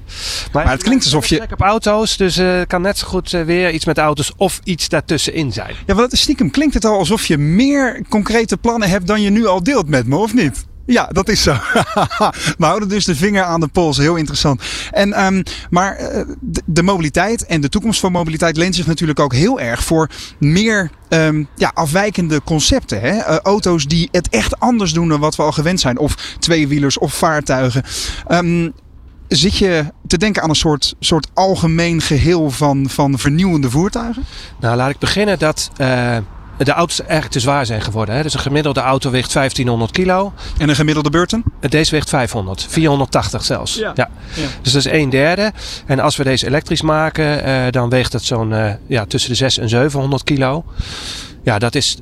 [0.51, 1.41] Maar, maar, het klinkt alsof je.
[1.51, 4.59] op auto's, dus het uh, kan net zo goed uh, weer iets met auto's of
[4.63, 5.75] iets daartussenin zijn.
[5.85, 9.45] Ja, want stiekem klinkt het al alsof je meer concrete plannen hebt dan je nu
[9.45, 10.65] al deelt met me, of niet?
[10.89, 11.51] Ja, dat is zo.
[12.57, 13.97] We houden dus de vinger aan de pols.
[13.97, 14.61] Heel interessant.
[14.91, 16.21] En, um, maar uh,
[16.65, 20.09] de, mobiliteit en de toekomst van mobiliteit leent zich natuurlijk ook heel erg voor
[20.39, 23.01] meer um, ja, afwijkende concepten.
[23.01, 23.15] Hè?
[23.15, 25.97] Uh, auto's die het echt anders doen dan wat we al gewend zijn.
[25.97, 27.83] Of tweewielers of vaartuigen.
[28.27, 28.73] Um,
[29.27, 34.25] Zit je te denken aan een soort, soort algemeen geheel van, van vernieuwende voertuigen?
[34.59, 36.17] Nou, laat ik beginnen dat uh,
[36.65, 38.15] de auto's eigenlijk te zwaar zijn geworden.
[38.15, 38.23] Hè?
[38.23, 40.33] Dus een gemiddelde auto weegt 1500 kilo.
[40.57, 41.43] En een gemiddelde Burton?
[41.59, 43.75] Deze weegt 500, 480 zelfs.
[43.75, 43.91] Ja.
[43.95, 44.09] ja.
[44.61, 45.51] Dus dat is een derde.
[45.85, 49.35] En als we deze elektrisch maken, uh, dan weegt het zo'n uh, ja, tussen de
[49.35, 50.65] 600 en 700 kilo.
[51.43, 51.97] Ja, dat is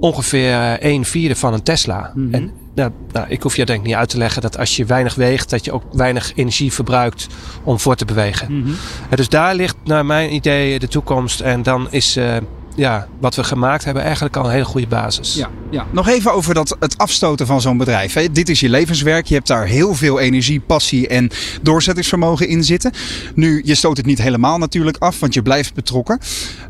[0.00, 2.12] ongeveer 1 vierde van een Tesla.
[2.14, 2.34] Mm -hmm.
[2.34, 4.84] En nou, nou, ik hoef je denk ik niet uit te leggen dat als je
[4.84, 7.26] weinig weegt, dat je ook weinig energie verbruikt
[7.64, 8.52] om voor te bewegen.
[8.52, 8.74] Mm -hmm.
[9.14, 11.40] Dus daar ligt naar mijn idee de toekomst.
[11.40, 12.36] En dan is uh,
[12.74, 15.34] ja, wat we gemaakt hebben eigenlijk al een hele goede basis.
[15.34, 15.86] Ja, ja.
[15.92, 18.12] Nog even over dat, het afstoten van zo'n bedrijf.
[18.12, 18.30] Hè.
[18.32, 19.26] Dit is je levenswerk.
[19.26, 21.30] Je hebt daar heel veel energie, passie en
[21.62, 22.92] doorzettingsvermogen in zitten.
[23.34, 26.18] Nu, je stoot het niet helemaal natuurlijk af, want je blijft betrokken.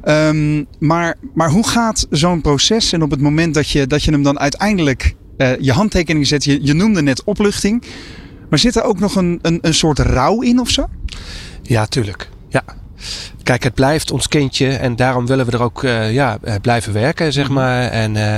[0.04, 4.10] Um, maar, maar hoe gaat zo'n proces en op het moment dat je, dat je
[4.10, 7.84] hem dan uiteindelijk uh, je handtekening zet, je, je noemde net opluchting.
[8.50, 10.88] Maar zit er ook nog een, een, een soort rouw in of zo?
[11.62, 12.28] Ja, tuurlijk.
[12.48, 12.64] Ja,
[13.50, 17.32] Kijk, het blijft ons kindje en daarom willen we er ook uh, ja, blijven werken,
[17.32, 17.82] zeg maar.
[17.82, 18.36] En uh,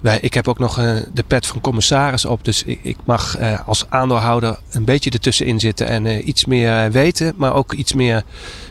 [0.00, 3.38] wij, ik heb ook nog uh, de pet van commissaris op, dus ik, ik mag
[3.66, 8.22] als aandeelhouder een beetje ertussenin zitten en iets meer weten, maar ook iets meer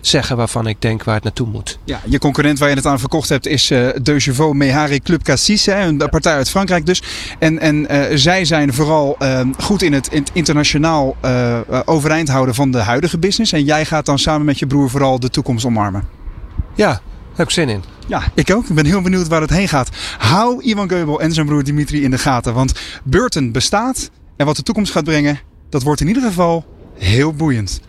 [0.02, 1.80] zeggen waarvan ik denk waar het naartoe moet.
[1.84, 5.66] Ja, je concurrent waar je het aan verkocht hebt is De Chevaux Mehari Club Cassis,
[5.66, 6.08] hè, een ja.
[6.08, 7.04] partij uit Frankrijk dus.
[7.40, 7.88] En, en
[8.20, 9.18] zij zijn vooral
[9.60, 11.16] goed in het, in het internationaal
[11.86, 13.52] overeind houden van de huidige business.
[13.52, 16.04] En jij gaat dan samen met je broer vooral de toekomst omarmen.
[16.76, 17.02] Ja, daar
[17.36, 17.84] heb ik zin in.
[18.08, 18.68] Ja, ik ook.
[18.68, 19.90] Ik ben heel benieuwd waar het heen gaat.
[20.18, 22.54] Hou Ivan Geubel en zijn broer Dimitri in de gaten.
[22.54, 24.10] Want Burton bestaat.
[24.38, 25.40] En wat de toekomst gaat brengen,
[25.70, 26.66] dat wordt in ieder geval
[26.98, 27.82] heel boeiend.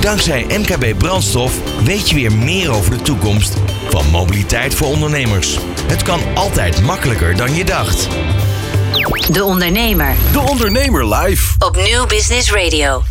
[0.00, 3.56] Dankzij MKB Brandstof weet je weer meer over de toekomst
[3.88, 5.58] van mobiliteit voor ondernemers.
[5.86, 8.08] Het kan altijd makkelijker dan je dacht.
[9.32, 10.14] De Ondernemer.
[10.32, 11.54] De Ondernemer live.
[11.58, 13.02] Op Nieuw Business Radio.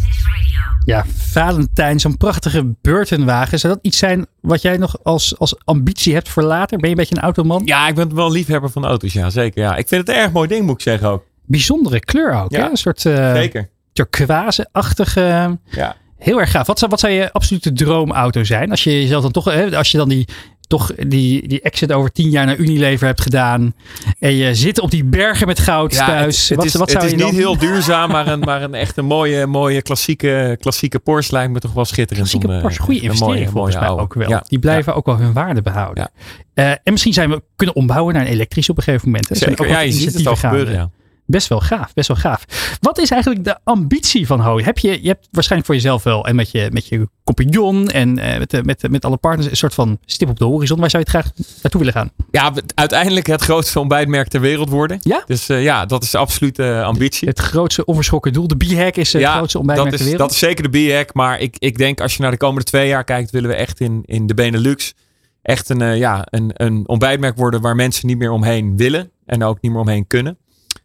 [0.86, 3.60] Ja, Valentijn, zo'n prachtige Burtonwagen.
[3.60, 6.78] Zou dat iets zijn wat jij nog als, als ambitie hebt voor later?
[6.78, 7.62] Ben je een beetje een automan?
[7.66, 9.62] Ja, ik ben wel liefhebber van auto's, ja zeker.
[9.62, 9.76] Ja.
[9.76, 11.26] Ik vind het een erg mooi ding, moet ik zeggen ook.
[11.46, 12.64] Bijzondere kleur ook, ja.
[12.64, 12.70] hè?
[12.70, 13.70] Een soort uh, zeker.
[13.94, 15.58] turquoise-achtige...
[15.66, 15.96] Ja.
[16.18, 16.68] Heel erg gaaf.
[16.68, 18.70] Wat zou, wat zou je absolute droomauto zijn?
[18.72, 20.28] Als je jezelf dan toch, als je dan die,
[20.72, 23.74] toch die, die exit over tien jaar naar Unilever hebt gedaan.
[24.20, 26.50] En je zit op die bergen met goud ja, thuis.
[26.50, 28.98] Het, wat, is, wat het is je niet heel duurzaam, maar een, maar een echt
[28.98, 32.30] een mooie, mooie klassieke, klassieke Porsche lijkt me toch wel schitterend.
[32.30, 34.04] Klassieke om, Porsche, goede een investering mooie, volgens mooie mij oude.
[34.04, 34.30] ook wel.
[34.30, 34.44] Ja.
[34.48, 36.12] Die blijven ook wel hun waarde behouden.
[36.56, 39.30] Uh, en misschien zijn we kunnen ombouwen naar een elektrisch op een gegeven moment.
[39.30, 39.36] hè.
[39.36, 40.92] Er Zeker, ook ja, je ziet het al gebeuren.
[41.32, 42.46] Best wel gaaf, best wel gaaf.
[42.80, 44.64] Wat is eigenlijk de ambitie van Hooi?
[44.64, 48.20] Heb je, je hebt waarschijnlijk voor jezelf wel en met je, met je compagnon en
[48.20, 50.80] eh, met, de- met, de- met alle partners een soort van stip op de horizon.
[50.80, 52.12] Waar zou je het graag naartoe willen gaan?
[52.32, 55.00] Ja, uiteindelijk het grootste ontbijtmerk ter wereld worden.
[55.04, 55.24] Ja?
[55.26, 57.28] Dus eh, ja, dat is de absolute ambitie.
[57.28, 58.48] Het grootste onverschrokken doel.
[58.48, 60.30] De B-hack is eh, het grootste ontbijtmerk dat ter wereld.
[60.30, 61.14] dat is zeker de B-hack.
[61.14, 63.80] Maar ik, ik denk als je naar de komende twee jaar kijkt, willen we echt
[63.80, 64.94] in, in de Benelux
[65.42, 69.44] echt een, eh, ja, een, een ontbijtmerk worden waar mensen niet meer omheen willen en
[69.44, 70.38] ook niet meer omheen kunnen.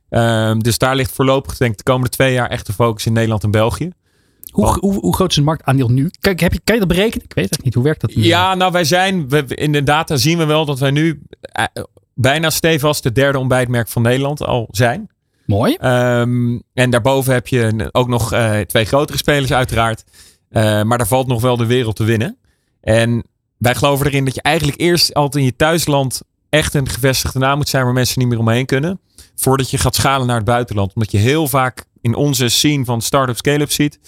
[0.08, 3.12] Ehm, dus daar ligt voorlopig denk ik de komende twee jaar echt de focus in
[3.12, 3.90] Nederland en België.
[4.50, 6.10] Hoe, hoe, hoe groot is het marktaandeel nu?
[6.20, 7.24] Kijk, heb je, kan je dat berekenen?
[7.24, 7.74] Ik weet het niet.
[7.74, 8.14] Hoe werkt dat?
[8.14, 8.22] nu?
[8.22, 11.64] Ja, nou wij zijn, we, in de data zien we wel dat wij nu eh,
[12.14, 15.10] bijna stevast de derde ontbijtmerk van Nederland al zijn.
[15.46, 15.74] Mooi.
[15.74, 20.04] Ehm, en daarboven heb je ook nog eh, twee grotere spelers uiteraard.
[20.48, 22.38] Eh, maar daar valt nog wel de wereld te winnen.
[22.80, 23.24] En
[23.58, 27.56] wij geloven erin dat je eigenlijk eerst altijd in je thuisland echt een gevestigde naam
[27.56, 29.00] moet zijn waar mensen niet meer omheen kunnen.
[29.36, 30.94] Voordat je gaat schalen naar het buitenland.
[30.94, 33.98] Omdat je heel vaak in onze scene van start-up scale-up ziet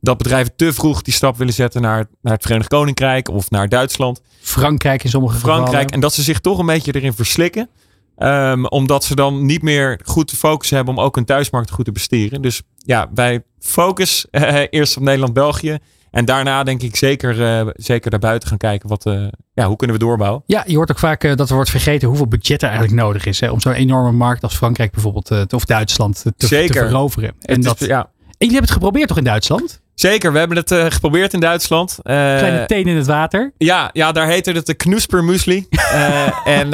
[0.00, 3.68] dat bedrijven te vroeg die stap willen zetten naar, naar het Verenigd Koninkrijk of naar
[3.68, 4.22] Duitsland.
[4.40, 5.66] Frankrijk in sommige Frankrijk.
[5.66, 5.90] gevallen.
[5.90, 7.68] En dat ze zich toch een beetje erin verslikken.
[8.16, 11.84] Ehm, omdat ze dan niet meer goed te focussen hebben om ook hun thuismarkt goed
[11.84, 12.42] te besteren.
[12.42, 15.78] Dus ja, wij focus eh, eerst op Nederland-België.
[16.10, 18.88] En daarna denk ik zeker, eh, zeker daarbuiten gaan kijken.
[18.88, 20.42] Wat, eh, ja, hoe kunnen we doorbouwen?
[20.46, 23.26] Ja, je hoort ook vaak eh, dat er wordt vergeten hoeveel budget er eigenlijk nodig
[23.26, 23.40] is.
[23.40, 26.86] Hè, om zo'n enorme markt als Frankrijk bijvoorbeeld, of Duitsland, te, te Zeker.
[26.88, 27.28] veroveren.
[27.28, 27.98] En, Het is- dat, ja.
[27.98, 29.80] en jullie hebben het geprobeerd toch in Duitsland?
[29.94, 31.98] Zeker, we hebben het geprobeerd in Duitsland.
[32.02, 33.52] Eh, Kleine teen in het water.
[33.56, 35.66] Ja, ja, daar heette het de Knusper Muesli.
[36.44, 36.70] En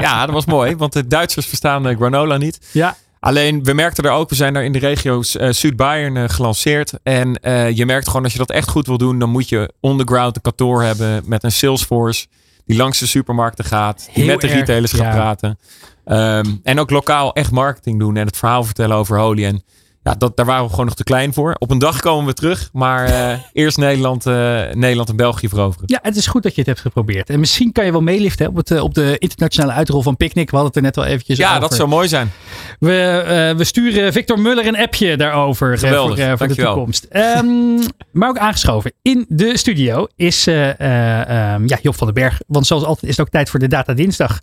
[0.00, 2.58] ja, dat was mooi, want de Duitsers verstaan granola niet.
[2.72, 2.96] Ja.
[3.26, 6.92] Alleen, we merkten er ook, we zijn daar in de regio eh, Zuid-Bayern eh, gelanceerd.
[7.02, 9.72] En eh, je merkt gewoon, als je dat echt goed wil doen, dan moet je
[9.80, 12.26] on the ground een kantoor hebben met een Salesforce.
[12.66, 15.12] Die langs de supermarkten gaat, die met de erg, retailers gaat ja.
[15.12, 15.58] praten.
[16.04, 19.44] Ehm, en ook lokaal echt marketing doen en het verhaal vertellen over Holy.
[19.44, 19.62] En
[20.06, 21.54] ja, dat, daar waren we gewoon nog te klein voor.
[21.58, 24.34] Op een dag komen we terug, maar eh, eerst Nederland, eh,
[24.72, 25.84] Nederland en België veroveren.
[25.86, 27.30] Ja, het is goed dat je het hebt geprobeerd.
[27.30, 30.50] En misschien kan je wel meeliften op, het, eh, op de internationale uitrol van Picnic.
[30.50, 31.60] We hadden het er net al eventjes Ja, over.
[31.60, 32.32] dat zou mooi zijn.
[32.78, 37.04] We, we sturen Victor Muller een appje daarover Geweldig, voor, voor de toekomst.
[37.04, 37.78] Ehm,
[38.12, 42.40] maar ook aangeschoven in de studio is eh, eh, ehm, ja, Job van den Berg.
[42.46, 44.40] Want zoals altijd is het ook tijd voor de Data Dinsdag.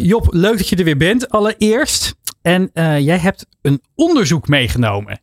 [0.00, 2.16] Job, leuk dat je er weer bent allereerst.
[2.48, 5.20] En eh, jij hebt een onderzoek meegenomen.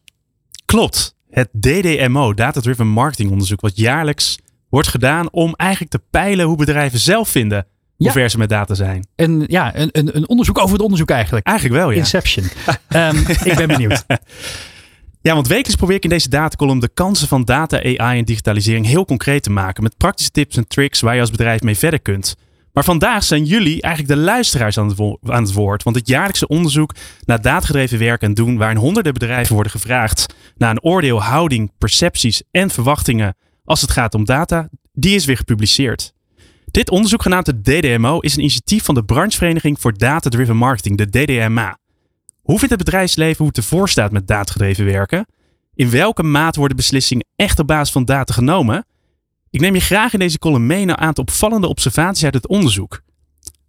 [0.65, 1.15] Klopt.
[1.29, 6.57] Het DDMO, Data Driven Marketing Onderzoek, wat jaarlijks wordt gedaan om eigenlijk te peilen hoe
[6.57, 7.65] bedrijven zelf vinden
[7.95, 8.11] hoe Ja.
[8.13, 9.07] ver ze met data zijn.
[9.15, 11.45] Een, ja, een, een, een onderzoek over het onderzoek eigenlijk.
[11.47, 11.97] Eigenlijk wel, ja.
[11.97, 12.45] Inception.
[12.87, 14.05] Ehm, ik ben benieuwd.
[15.21, 18.85] Ja, want wekelijks probeer ik in deze datacolumn de kansen van data, AI en digitalisering
[18.85, 19.83] heel concreet te maken.
[19.83, 22.35] Met praktische tips en tricks waar je als bedrijf mee verder kunt.
[22.75, 25.83] Maar vandaag zijn jullie eigenlijk de luisteraars aan het, aan het woord.
[25.83, 26.95] Want het jaarlijkse onderzoek
[27.25, 32.43] naar datagedreven werken en doen, waarin honderden bedrijven worden gevraagd naar een oordeel, houding, percepties
[32.51, 36.13] en verwachtingen als het gaat om data, die is weer gepubliceerd.
[36.65, 40.97] Dit onderzoek genaamd het DDMO is een initiatief van de branchevereniging voor Data Driven Marketing,
[40.97, 41.77] de DDMA.
[42.41, 45.25] Hoe vindt het bedrijfsleven hoe het ervoor staat met datagedreven werken?
[45.75, 48.85] In welke maat worden beslissingen echt op basis van data genomen?
[49.55, 52.47] Ik neem je graag in deze column mee naar een aantal opvallende observaties uit het
[52.47, 53.01] onderzoek.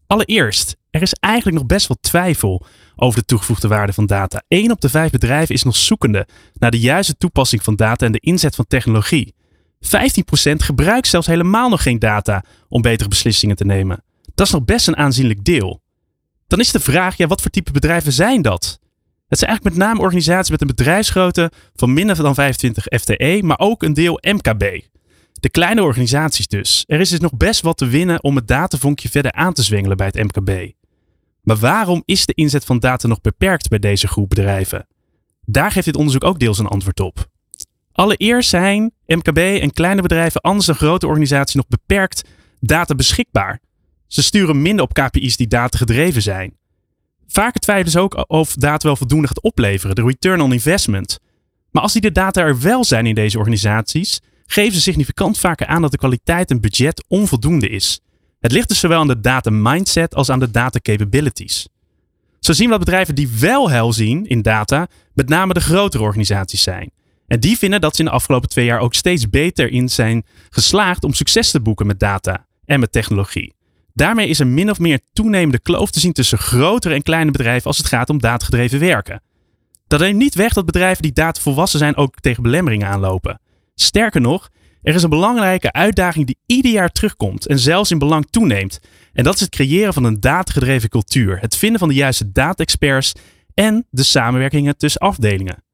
[0.07, 2.66] Allereerst, er is eigenlijk nog best wel twijfel
[2.97, 4.43] over de toegevoegde waarde van data.
[4.49, 8.12] 1 op de 5 bedrijven is nog zoekende naar de juiste toepassing van data en
[8.12, 9.34] de inzet van technologie.
[9.80, 9.89] 15%
[10.57, 14.03] gebruikt zelfs helemaal nog geen data om betere beslissingen te nemen.
[14.34, 15.82] Dat is nog best een aanzienlijk deel.
[16.47, 18.78] Dan is de vraag, ja, wat voor type bedrijven zijn dat?
[19.28, 23.59] Het zijn eigenlijk met name organisaties met een bedrijfsgrootte van minder dan 25 FTE, maar
[23.59, 24.95] ook een deel MKB.
[25.41, 26.84] De kleine organisaties dus.
[26.87, 29.97] Er is dus nog best wat te winnen om het datavonkje verder aan te zwengelen
[29.97, 30.72] bij het MKB.
[31.43, 34.87] Maar waarom is de inzet van data nog beperkt bij deze groep bedrijven?
[35.45, 37.28] Daar geeft dit onderzoek ook deels een antwoord op.
[37.93, 42.28] Allereerst zijn MKB en kleine bedrijven anders dan grote organisaties nog beperkt
[42.61, 43.61] data beschikbaar.
[44.07, 46.57] Ze sturen minder op KPI's die datagedreven zijn.
[47.26, 51.18] Vaker twijfelen ze ook of data wel voldoende gaat opleveren, de return on investment.
[51.70, 55.66] Maar als die de data er wel zijn in deze organisaties, geven ze significant vaker
[55.66, 58.01] aan dat de kwaliteit en budget onvoldoende is.
[58.40, 61.68] Het ligt dus zowel aan de data mindset als aan de data capabilities.
[62.40, 66.03] Zo zien we dat bedrijven die wel hel zien in data, met name de grotere
[66.03, 66.90] organisaties zijn.
[67.26, 70.24] En die vinden dat ze in de afgelopen twee jaar ook steeds beter in zijn
[70.51, 73.55] geslaagd om succes te boeken met data en met technologie.
[73.94, 77.66] Daarmee is er min of meer toenemende kloof te zien tussen grotere en kleine bedrijven
[77.66, 79.22] als het gaat om datagedreven werken.
[79.86, 83.40] Dat neemt niet weg dat bedrijven die data volwassen zijn ook tegen belemmeringen aanlopen.
[83.81, 84.49] Sterker nog,
[84.83, 88.81] er is een belangrijke uitdaging die ieder jaar terugkomt en zelfs in belang toeneemt.
[89.12, 91.41] En dat is het creëren van een datagedreven cultuur.
[91.41, 93.12] Het vinden van de juiste data-experts
[93.55, 95.64] en de samenwerkingen tussen afdelingen.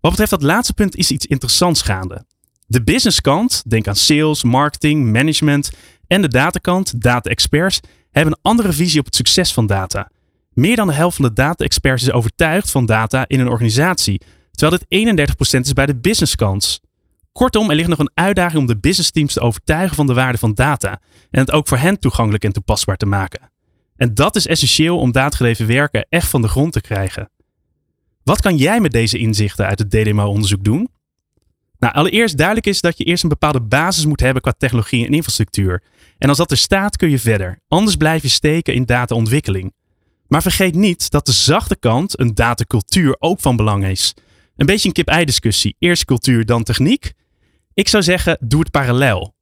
[0.00, 2.24] Wat betreft dat laatste punt is iets interessants gaande.
[2.66, 5.70] De businesskant, denk aan sales, marketing, management
[6.06, 7.80] en de datakant, data-experts,
[8.10, 10.10] hebben een andere visie op het succes van data.
[10.52, 14.20] Meer dan de helft van de data-experts is overtuigd van data in een organisatie,
[14.50, 16.80] terwijl dit 31% is bij de businesskant.
[17.38, 20.54] Kortom, er ligt nog een uitdaging om de businessteams te overtuigen van de waarde van
[20.54, 23.50] data en het ook voor hen toegankelijk en toepasbaar te maken.
[23.96, 27.30] En dat is essentieel om datagedreven werken echt van de grond te krijgen.
[28.24, 30.88] Wat kan jij met deze inzichten uit het DDMA-onderzoek doen?
[31.78, 35.12] Nou, allereerst duidelijk is dat je eerst een bepaalde basis moet hebben qua technologie en
[35.12, 35.82] infrastructuur.
[36.18, 37.60] En als dat er staat, kun je verder.
[37.68, 39.72] Anders blijf je steken in dataontwikkeling.
[40.26, 44.14] Maar vergeet niet dat de zachte kant, een datacultuur, ook van belang is.
[44.56, 45.76] Een beetje een kip-ei discussie.
[45.78, 47.16] Eerst cultuur, dan techniek.
[47.78, 49.34] Ik zou zeggen, doe het parallel.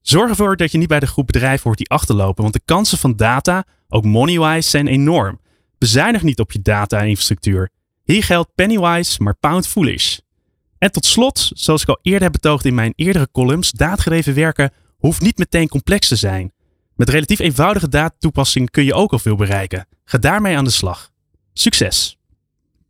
[0.00, 2.98] Zorg ervoor dat je niet bij de groep bedrijven hoort die achterlopen, want de kansen
[2.98, 5.40] van data, ook moneywise, zijn enorm.
[5.78, 7.70] Bezuinig niet op je data infrastructuur.
[8.04, 10.18] Hier geldt pennywise, maar pound foolish.
[10.78, 14.72] En tot slot, zoals ik al eerder heb betoogd in mijn eerdere columns, daadgedreven werken
[14.98, 16.52] hoeft niet meteen complex te zijn.
[16.96, 19.86] Met relatief eenvoudige datatoepassing kun je ook al veel bereiken.
[20.04, 21.10] Ga daarmee aan de slag.
[21.52, 22.18] Succes!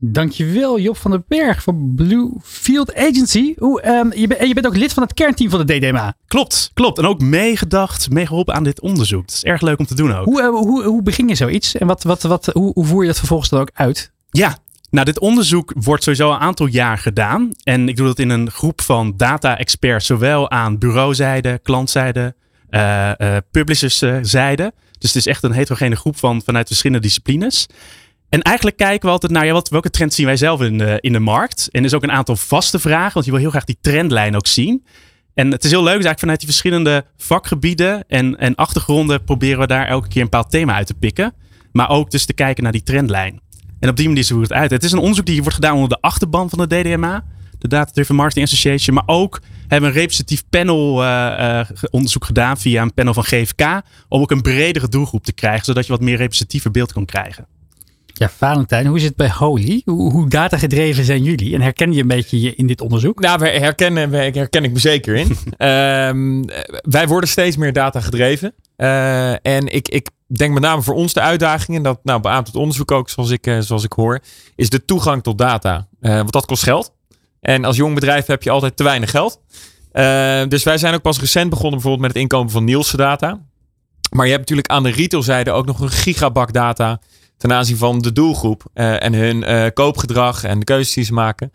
[0.06, 3.54] Dankjewel Job van den Berg van Blue Field Agency.
[3.58, 6.14] Hoe, ehm, je, je bent ook lid van het kernteam van de DDMA.
[6.26, 6.98] Klopt, klopt.
[6.98, 9.22] En ook meegedacht, meegeholpen aan dit onderzoek.
[9.22, 10.24] Het is erg leuk om te doen ook.
[10.24, 11.76] Hoe, eh, hoe, hoe begin je zoiets?
[11.76, 14.12] En wat, wat, wat, hoe, hoe voer je dat vervolgens dan ook uit?
[14.30, 14.58] Ja,
[14.90, 17.50] nou, dit onderzoek wordt sowieso een aantal jaar gedaan.
[17.62, 22.34] En ik doe dat in een groep van data-experts, zowel aan bureauzijde, klantzijde,
[22.70, 24.72] uh, uh, publisherszijde.
[24.98, 27.66] Dus het is echt een heterogene groep van, vanuit verschillende disciplines.
[28.34, 30.98] En eigenlijk kijken we altijd naar ja, wat, welke trends zien wij zelf in de,
[31.00, 31.68] in de markt.
[31.70, 34.36] En er is ook een aantal vaste vragen, want je wil heel graag die trendlijn
[34.36, 34.84] ook zien.
[35.34, 39.66] En het is heel leuk, eigenlijk vanuit die verschillende vakgebieden en, en achtergronden proberen we
[39.66, 41.34] daar elke keer een bepaald thema uit te pikken.
[41.72, 43.40] Maar ook dus te kijken naar die trendlijn.
[43.80, 44.70] En op die manier zoekt het uit.
[44.70, 47.24] Het is een onderzoek die wordt gedaan onder de achterban van de DDMA,
[47.58, 48.94] de Data Driven Marketing Association.
[48.94, 51.06] Maar ook hebben we een representatief panel uh,
[51.38, 51.60] uh,
[51.90, 53.82] onderzoek gedaan via een panel van GFK.
[54.08, 57.46] Om ook een bredere doelgroep te krijgen, zodat je wat meer representatieve beeld kan krijgen.
[58.16, 59.82] Ja, Valentijn, hoe is het bij Holy?
[59.84, 61.54] Hoe, hoe datagedreven zijn jullie?
[61.54, 63.20] En herken je een beetje je in dit onderzoek?
[63.20, 65.36] Nou, we herkennen, we, herken ik me zeker in.
[65.68, 66.44] um,
[66.96, 68.54] wij worden steeds meer datagedreven.
[68.76, 72.46] Uh, en ik, ik denk met name voor ons de uitdaging, en dat nou, beaamt
[72.46, 74.20] het onderzoek ook zoals ik, uh, zoals ik hoor,
[74.56, 75.86] is de toegang tot data.
[76.00, 76.92] Uh, want dat kost geld.
[77.40, 79.40] En als jong bedrijf heb je altijd te weinig geld.
[80.48, 83.40] dus wij zijn ook pas recent begonnen bijvoorbeeld met het inkomen van Nielsen data.
[84.10, 87.00] Maar je hebt natuurlijk aan de retailzijde ook nog een gigabak data
[87.36, 91.12] ten aanzien van de doelgroep uh, en hun uh, koopgedrag en de keuzes die ze
[91.12, 91.52] maken.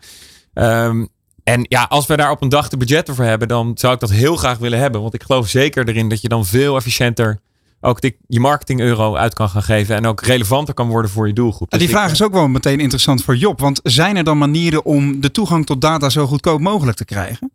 [0.54, 1.08] Um,
[1.44, 4.00] en ja, als we daar op een dag de budgetten voor hebben, dan zou ik
[4.00, 5.00] dat heel graag willen hebben.
[5.00, 7.40] Want ik geloof zeker erin dat je dan veel efficiënter
[7.80, 9.96] ook die, je marketing euro uit kan gaan geven.
[9.96, 11.70] En ook relevanter kan worden voor je doelgroep.
[11.70, 13.60] Dus die vraag is ook wel meteen interessant voor Job.
[13.60, 17.52] Want zijn er dan manieren om de toegang tot data zo goedkoop mogelijk te krijgen?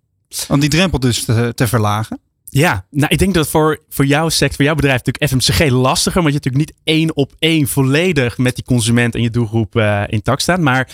[0.50, 2.20] Om die drempel dus te, te verlagen?
[2.58, 6.22] Ja, nou ik denk dat voor, voor jouw sector, voor jouw bedrijf natuurlijk FMCG lastiger.
[6.22, 10.04] Want je natuurlijk niet één op één volledig met die consument en je doelgroep uh,
[10.08, 10.60] intact staat.
[10.60, 10.90] Maar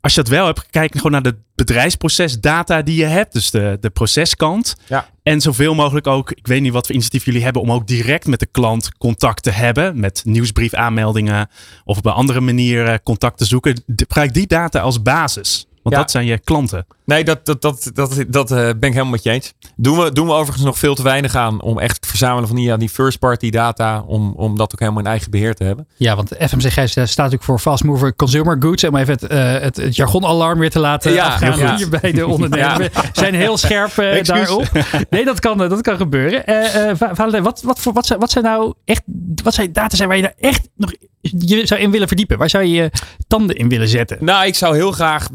[0.00, 3.32] als je dat wel hebt, kijk gewoon naar de bedrijfsprocesdata die je hebt.
[3.32, 4.76] Dus de, de proceskant.
[4.86, 5.08] Ja.
[5.22, 8.26] En zoveel mogelijk ook, ik weet niet wat voor initiatief jullie hebben om ook direct
[8.26, 10.00] met de klant contact te hebben.
[10.00, 11.48] Met nieuwsbriefaanmeldingen
[11.84, 13.82] of op een andere manier contact te zoeken.
[13.96, 15.66] Gebruik die data als basis.
[15.86, 16.04] Want Ja.
[16.04, 16.86] dat zijn je klanten.
[17.04, 19.52] Nee, dat, dat, dat, dat, dat eh, ben ik helemaal met je eens.
[19.76, 22.56] Doen we, doen we overigens nog veel te weinig aan om echt het verzamelen van
[22.56, 24.00] die, ja, die first party data.
[24.06, 25.88] Om, om dat ook helemaal in eigen beheer te hebben.
[25.96, 28.84] Ja, want FMCG staat natuurlijk voor Fast Mover Consumer Goods.
[28.84, 31.78] Om even het, eh, het, het jargonalarm weer te laten Ja, afgaan goed.
[31.78, 32.82] hier bij de ondernemer.
[32.82, 32.88] Ja.
[33.02, 34.64] We zijn heel scherp eh, daarop.
[35.10, 36.46] Nee, dat kan, eh, dat kan gebeuren.
[36.46, 39.02] Eh eh, Va- Valentijn, wat, wat, voor, wat, zijn, wat zijn nou echt
[39.42, 42.38] wat zijn data zijn waar je nou echt nog je zou in willen verdiepen?
[42.38, 42.90] Waar zou je je
[43.26, 44.18] tanden in willen zetten?
[44.20, 45.28] Nou, ik zou heel graag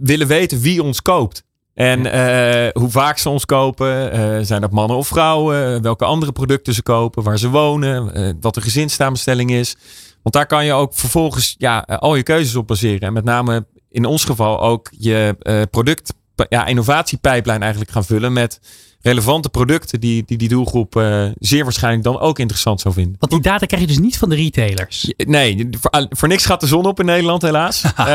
[0.00, 1.44] willen weten wie ons koopt.
[1.74, 4.12] En eh, hoe vaak ze ons kopen.
[4.12, 5.82] Eh, zijn dat mannen of vrouwen?
[5.82, 7.22] Welke andere producten ze kopen?
[7.22, 8.14] Waar ze wonen?
[8.14, 9.76] eh, wat de gezinssamenstelling is.
[10.22, 13.00] Want daar kan je ook vervolgens ja, al je keuzes op baseren.
[13.00, 15.36] En met name in ons geval ook je
[15.70, 16.14] product,
[16.48, 18.60] ja, innovatiepijplijn eigenlijk gaan vullen met
[19.02, 23.16] relevante producten die die, die doelgroep eh, zeer waarschijnlijk dan ook interessant zou vinden.
[23.18, 25.12] Want die data krijg je dus niet van de retailers.
[25.16, 27.82] Nee, voor, voor niks gaat de zon op in Nederland, helaas.
[28.02, 28.06] Eh,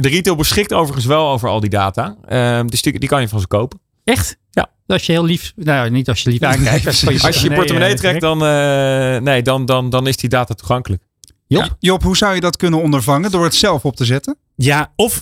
[0.00, 2.16] de retail beschikt overigens wel over al die data.
[2.26, 3.80] Eh, dus die, die kan je van ze kopen.
[4.04, 4.36] Echt?
[4.50, 4.70] Ja.
[4.86, 6.86] Als je heel lief, nou niet als je lief aankijkt.
[7.24, 11.02] Als je je portemonnee trekt, dan, eh, nee, dan, dan, dan is die data toegankelijk.
[11.48, 11.76] Job?
[11.78, 13.30] Job, hoe zou je dat kunnen ondervangen?
[13.30, 14.36] Door het zelf op te zetten?
[14.54, 15.20] Ja, of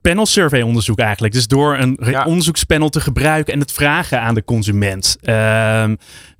[0.00, 1.34] panel survey onderzoek eigenlijk.
[1.34, 5.16] Dus door een onderzoekspanel te gebruiken en het vragen aan de consument.
[5.20, 5.96] Ehm,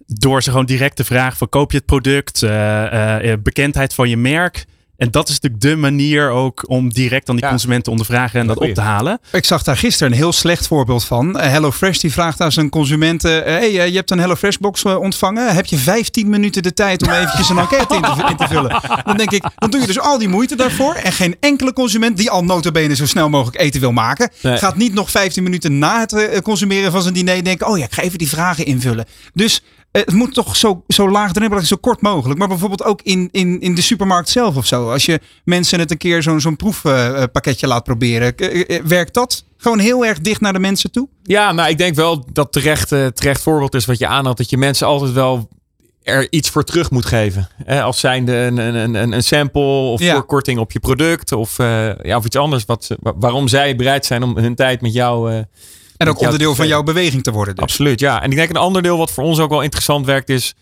[0.07, 4.09] door ze gewoon direct te vragen van koop je het product, eh, eh, bekendheid van
[4.09, 4.64] je merk.
[4.97, 8.47] En dat is natuurlijk de manier ook om direct aan die consument te ondervragen en
[8.47, 9.20] dat op te halen.
[9.32, 11.38] Ik zag daar gisteren een heel slecht voorbeeld van.
[11.38, 14.99] Eh, HelloFresh die vraagt aan zijn consumenten: hey, eh, je hebt een HelloFresh box eh,
[15.01, 15.55] ontvangen.
[15.55, 18.80] Heb je 15 minuten de tijd om eventjes een enquête in te, in te vullen?
[19.05, 20.95] Dan denk ik, dan doe je dus al die moeite daarvoor.
[20.95, 24.57] En geen enkele consument die al notabene zo snel mogelijk eten wil maken, Nee.
[24.59, 27.84] gaat niet nog 15 minuten na het eh, consumeren van zijn diner denken: oh ja,
[27.84, 29.05] ik ga even die vragen invullen.
[29.34, 29.62] Dus
[29.93, 32.38] het moet toch zo, zo laagdrempelig, zo kort mogelijk.
[32.38, 34.90] Maar bijvoorbeeld ook in, in, in de supermarkt zelf of zo.
[34.90, 38.34] Als je mensen het een keer zo'n zo'n proefpakketje laat proberen.
[38.34, 41.09] k- eh, Werkt dat gewoon heel erg dicht naar de mensen toe?
[41.22, 44.36] Ja, nou, ik denk wel dat terecht, eh, terecht voorbeeld is wat je aanhaalt.
[44.36, 45.49] Dat je mensen altijd wel
[46.03, 47.49] er iets voor terug moet geven.
[47.66, 50.12] Als zijnde een, een, een, een sample of Ja.
[50.12, 51.32] voorkorting op je product.
[51.32, 52.64] Of, eh, ja, of iets anders.
[52.64, 55.32] Wat, waarom zij bereid zijn om hun tijd met jou...
[55.32, 55.40] eh,
[56.03, 57.55] En ook onderdeel van jouw beweging te worden.
[57.55, 57.64] Dus.
[57.64, 58.22] Absoluut, ja.
[58.22, 60.55] En ik denk een ander deel wat voor ons ook wel interessant werkt is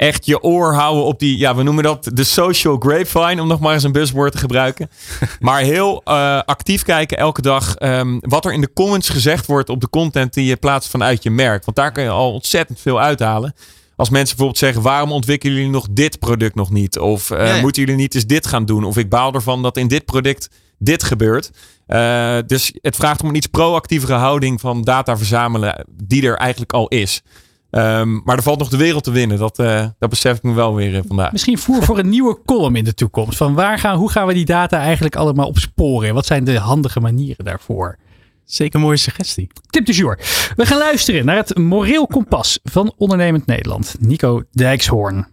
[0.00, 3.60] echt je oor houden op die, ja, we noemen dat de social grapevine, om nog
[3.60, 4.90] maar eens een buzzword te gebruiken.
[5.40, 9.68] maar heel eh, actief kijken elke dag ehm, wat er in de comments gezegd wordt
[9.68, 11.64] op de content die je plaatst vanuit je merk.
[11.64, 13.54] Want daar kun je al ontzettend veel uithalen.
[13.96, 16.98] Als mensen bijvoorbeeld zeggen, waarom ontwikkelen jullie nog dit product nog niet?
[16.98, 18.84] Of eh, moeten jullie niet eens dit gaan doen?
[18.84, 20.48] Of ik baal ervan dat in dit product
[20.82, 21.50] dit gebeurt.
[21.86, 26.72] Eh, dus het vraagt om een iets proactievere houding van data verzamelen die er eigenlijk
[26.72, 27.22] al is.
[27.70, 29.38] Ehm, maar er valt nog de wereld te winnen.
[29.38, 31.32] Dat, eh, dat besef ik me wel weer eh, vandaag.
[31.32, 33.36] Misschien voer voor een nieuwe column in de toekomst.
[33.36, 36.14] Van waar gaan, hoe gaan we die data eigenlijk allemaal opsporen?
[36.14, 37.98] Wat zijn de handige manieren daarvoor?
[38.44, 39.50] Zeker een mooie suggestie.
[39.66, 40.18] Tip du jour.
[40.56, 43.96] We gaan luisteren naar het moreel kompas van Ondernemend Nederland.
[44.00, 45.26] Nico Dijkshoorn.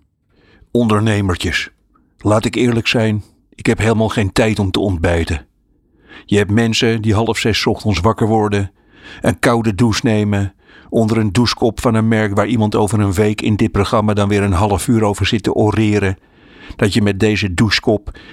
[0.71, 1.69] Ondernemertjes.
[2.17, 3.23] Laat ik eerlijk zijn,
[3.57, 5.45] ik heb helemaal geen tijd om te ontbijten.
[6.25, 8.71] Je hebt mensen die half zes ochtends wakker worden,
[9.21, 10.53] een koude douche nemen,
[10.89, 14.29] onder een douchekop van een merk waar iemand over een week in dit programma dan
[14.29, 16.17] weer een half uur over zit te oreren.
[16.75, 18.27] Dat je met deze douchekop 40%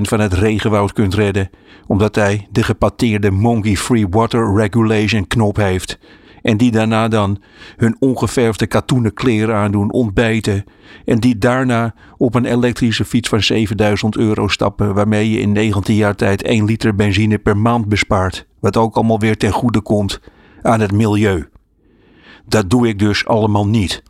[0.00, 1.50] van het regenwoud kunt redden,
[1.86, 5.98] omdat hij de gepateerde Monkey Free Water Regulation knop heeft.
[6.42, 7.38] En die daarna dan
[7.76, 10.64] hun ongeverfde katoenen kleren aandoen, ontbijten.
[11.04, 14.94] En die daarna op een elektrische fiets van 7000 euro stappen.
[14.94, 18.46] Waarmee je in 19 jaar tijd 1 liter benzine per maand bespaart.
[18.60, 20.20] Wat ook allemaal weer ten goede komt
[20.62, 21.48] aan het milieu.
[22.46, 24.02] Dat doe ik dus allemaal niet.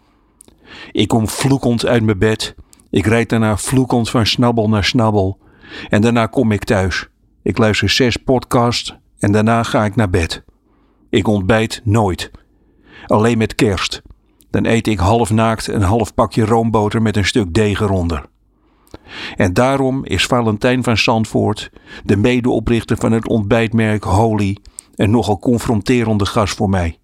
[0.92, 2.54] Ik kom vloekend uit mijn bed.
[2.90, 5.38] Ik rijd daarna vloekend van snabbel naar snabbel.
[5.88, 7.08] En daarna kom ik thuis.
[7.42, 10.44] Ik luister zes podcasts en daarna ga ik naar bed.
[11.10, 12.30] Ik ontbijt nooit.
[13.06, 14.02] Alleen met kerst.
[14.50, 18.28] Dan eet ik half naakt een half pakje roomboter met een stuk deeg eronder.
[19.36, 21.70] En daarom is Valentijn van Zandvoort,
[22.04, 24.56] de medeoprichter van het ontbijtmerk Holy,
[24.94, 26.98] een nogal confronterende gast voor mij.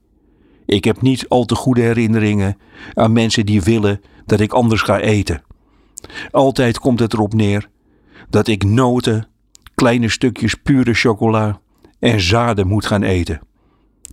[0.66, 2.56] Ik heb niet al te goede herinneringen
[2.94, 5.42] aan mensen die willen dat ik anders ga eten.
[6.30, 7.68] Altijd komt het erop neer
[8.30, 9.28] dat ik noten,
[9.74, 11.60] kleine stukjes pure chocola
[11.98, 13.40] en zaden moet gaan eten.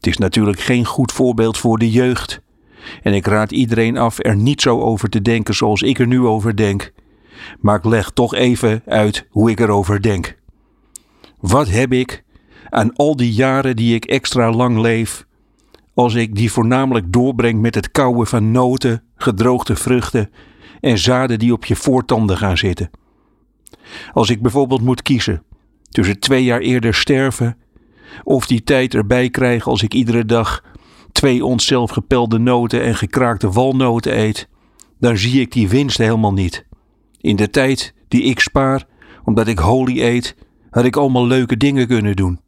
[0.03, 2.41] Het is natuurlijk geen goed voorbeeld voor de jeugd.
[3.03, 6.19] En ik raad iedereen af er niet zo over te denken zoals ik er nu
[6.19, 6.93] over denk.
[7.59, 10.35] Maar ik leg toch even uit hoe ik erover denk.
[11.39, 12.23] Wat heb ik
[12.69, 15.25] aan al die jaren die ik extra lang leef,
[15.93, 20.29] als ik die voornamelijk doorbreng met het kauwen van noten, gedroogde vruchten
[20.79, 22.89] en zaden die op je voortanden gaan zitten?
[24.13, 25.43] Als ik bijvoorbeeld moet kiezen
[25.89, 27.57] tussen twee jaar eerder sterven
[28.23, 30.63] of die tijd erbij krijgen als ik iedere dag
[31.11, 34.47] twee onszelf gepelde noten en gekraakte walnoten eet,
[34.99, 36.65] dan zie ik die winst helemaal niet.
[37.21, 38.85] In de tijd die ik spaar,
[39.23, 40.35] omdat ik holy eet,
[40.69, 42.39] had ik allemaal leuke dingen kunnen doen.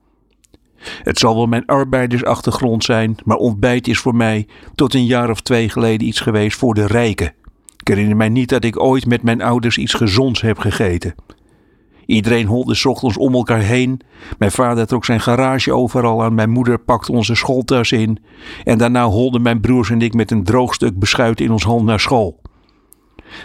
[1.03, 5.41] Het zal wel mijn arbeidersachtergrond zijn, maar ontbijt is voor mij tot een jaar of
[5.41, 7.33] twee geleden iets geweest voor de rijken.
[7.77, 11.15] Ik herinner mij niet dat ik ooit met mijn ouders iets gezonds heb gegeten.
[12.05, 14.01] Iedereen holde ochtends om elkaar heen.
[14.37, 16.33] Mijn vader trok zijn garage overal aan.
[16.33, 18.19] Mijn moeder pakte onze schooltas in.
[18.63, 21.85] En daarna holden mijn broers en ik met een droog stuk beschuit in ons hand
[21.85, 22.41] naar school.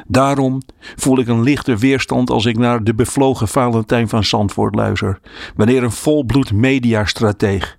[0.07, 0.63] Daarom
[0.97, 5.21] voel ik een lichte weerstand als ik naar de bevlogen Valentijn van Zandvoort luister.
[5.57, 7.79] Wanneer een volbloed mediastrateeg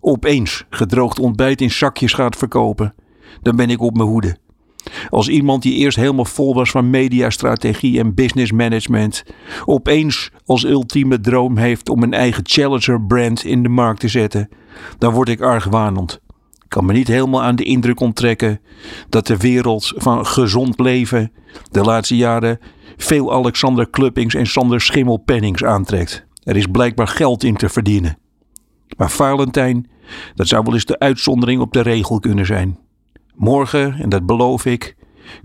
[0.00, 2.94] opeens gedroogd ontbijt in zakjes gaat verkopen,
[3.42, 4.36] dan ben ik op mijn hoede.
[5.10, 9.24] Als iemand die eerst helemaal vol was van mediastrategie en business management,
[9.64, 14.48] opeens als ultieme droom heeft om een eigen challenger brand in de markt te zetten,
[14.98, 16.20] dan word ik argwanend.
[16.64, 18.60] Ik kan me niet helemaal aan de indruk onttrekken
[19.08, 21.32] dat de wereld van gezond leven
[21.70, 22.58] de laatste jaren
[22.96, 26.26] veel Alexander Kluppings en Sander Schimmelpennings aantrekt.
[26.42, 28.18] Er is blijkbaar geld in te verdienen.
[28.96, 29.90] Maar Valentijn,
[30.34, 32.78] dat zou wel eens de uitzondering op de regel kunnen zijn.
[33.38, 34.96] Morgen, en dat beloof ik,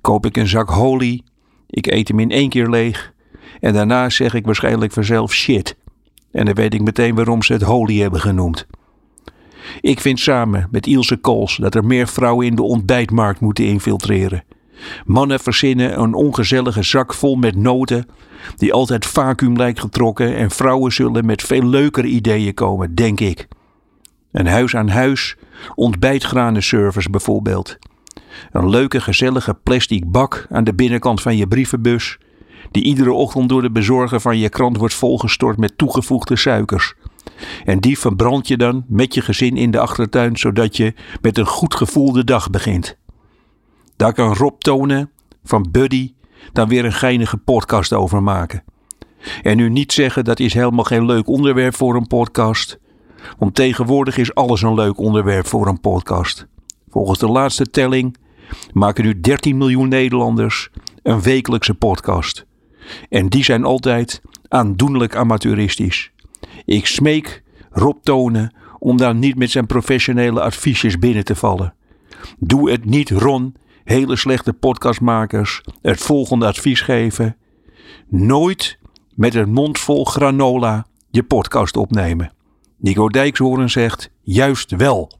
[0.02, 1.22] koop ik een zak holy.
[1.70, 3.14] Ik eet hem in één keer leeg.
[3.60, 5.78] En daarna zeg ik waarschijnlijk vanzelf shit.
[6.32, 8.68] En dan weet ik meteen waarom ze het holy hebben genoemd.
[9.82, 14.44] Ik vind samen met Ilse Kools dat er meer vrouwen in de ontbijtmarkt moeten infiltreren.
[15.06, 18.06] Mannen verzinnen een ongezellige zak vol met noten
[18.56, 23.48] die altijd vacuüm lijkt getrokken en vrouwen zullen met veel leukere ideeën komen, denk ik.
[24.32, 25.38] Een huis aan huis
[25.76, 27.78] ontbijtgranenservice bijvoorbeeld.
[28.52, 32.18] Een leuke, gezellige plastic bak aan de binnenkant van je brievenbus,
[32.72, 36.94] die iedere ochtend door de bezorger van je krant wordt volgestort met toegevoegde suikers.
[37.66, 41.46] En die verbrand je dan met je gezin in de achtertuin, zodat je met een
[41.46, 42.98] goed gevoel de dag begint.
[43.96, 45.12] Daar kan Rob Tonen
[45.44, 46.14] van Buddy
[46.52, 48.64] dan weer een geinige podcast over maken.
[49.42, 52.80] En nu niet zeggen dat is helemaal geen leuk onderwerp voor een podcast.
[53.38, 56.48] Want tegenwoordig is alles een leuk onderwerp voor een podcast.
[56.90, 58.18] Volgens de laatste telling
[58.74, 60.70] maken nu 13 miljoen Nederlanders
[61.04, 62.46] een wekelijkse podcast.
[63.10, 66.12] En die zijn altijd aandoenlijk amateuristisch.
[66.66, 71.74] Ik smeek Rob Tonen om daar niet met zijn professionele adviesjes binnen te vallen.
[72.38, 77.38] Doe het niet, Ron, hele slechte podcastmakers, het volgende advies geven.
[78.08, 78.78] Nooit
[79.16, 82.32] met een mond vol granola je podcast opnemen.
[82.84, 85.12] Nico Dijkshoorn zegt juist wel.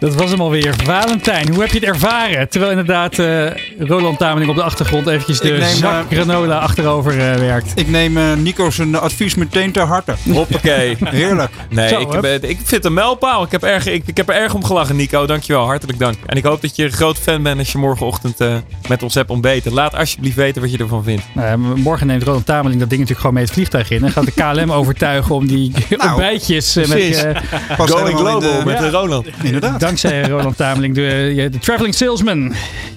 [0.00, 0.74] Dat was hem alweer.
[0.84, 2.48] Valentijn, hoe heb je het ervaren?
[2.48, 3.46] Terwijl inderdaad eh,
[3.78, 7.72] Roland Tameling op de achtergrond eventjes de neem, zak eh, granola achterover eh, werkt.
[7.74, 10.14] Ik neem eh, Nico zijn advies meteen ter harte.
[10.32, 10.96] Hoppakee.
[11.04, 11.50] Heerlijk.
[11.70, 13.42] Nee, Zo, ik, ben- ik vind het een mijlpaal.
[13.42, 15.26] Ik heb, erg, ik, ik heb er erg om gelachen, Nico.
[15.26, 16.14] Dankjewel, hartelijk dank.
[16.26, 18.54] En ik hoop dat je een groot fan bent als je morgenochtend eh,
[18.88, 19.72] met ons hebt ontbeten.
[19.72, 21.22] Laat alsjeblieft weten wat je ervan vindt.
[21.34, 24.04] Nou, morgen neemt Roland Tameling dat ding natuurlijk gewoon mee het vliegtuig in.
[24.04, 25.72] En gaat de KLM overtuigen om die
[26.08, 27.24] ontbijtjes eh, met...
[27.24, 28.88] eh, Pas Going global de- met Ja.
[28.90, 29.26] Roland.
[29.42, 29.80] Inderdaad.
[29.90, 32.52] Dankzij Roland Tameling, de, de traveling salesman.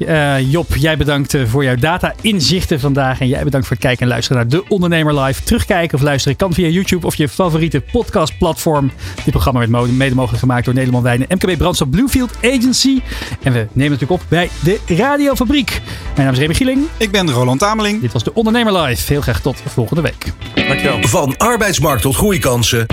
[0.07, 3.19] Eh, Job, jij bedankt eh, voor jouw data-inzichten vandaag.
[3.19, 5.43] En jij bedankt voor het kijken en luisteren naar De Ondernemer Live.
[5.43, 8.91] Terugkijken of luisteren kan via YouTube of je favoriete podcastplatform.
[9.15, 13.01] Dit programma werd mede mogelijk gemaakt door Nederland Wijnen, MKB Brandstof Bluefield Agency.
[13.43, 15.81] En we nemen natuurlijk op bij de Radiofabriek.
[16.15, 16.87] Mijn naam is Remy Gieling.
[16.97, 18.01] Ik ben Roland Tameling.
[18.01, 19.13] Dit was De Ondernemer Live.
[19.13, 20.31] Heel graag tot volgende week.
[20.67, 20.97] Dankjewel.
[21.01, 22.85] Van arbeidsmarkt tot groeikansen.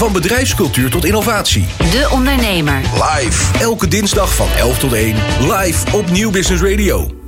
[0.00, 1.66] Van bedrijfscultuur tot innovatie.
[1.78, 2.80] De Ondernemer.
[2.94, 3.39] Live.
[3.60, 5.14] Elke dinsdag van 11 tot 1.
[5.40, 7.19] Live op Nieuw Business Radio.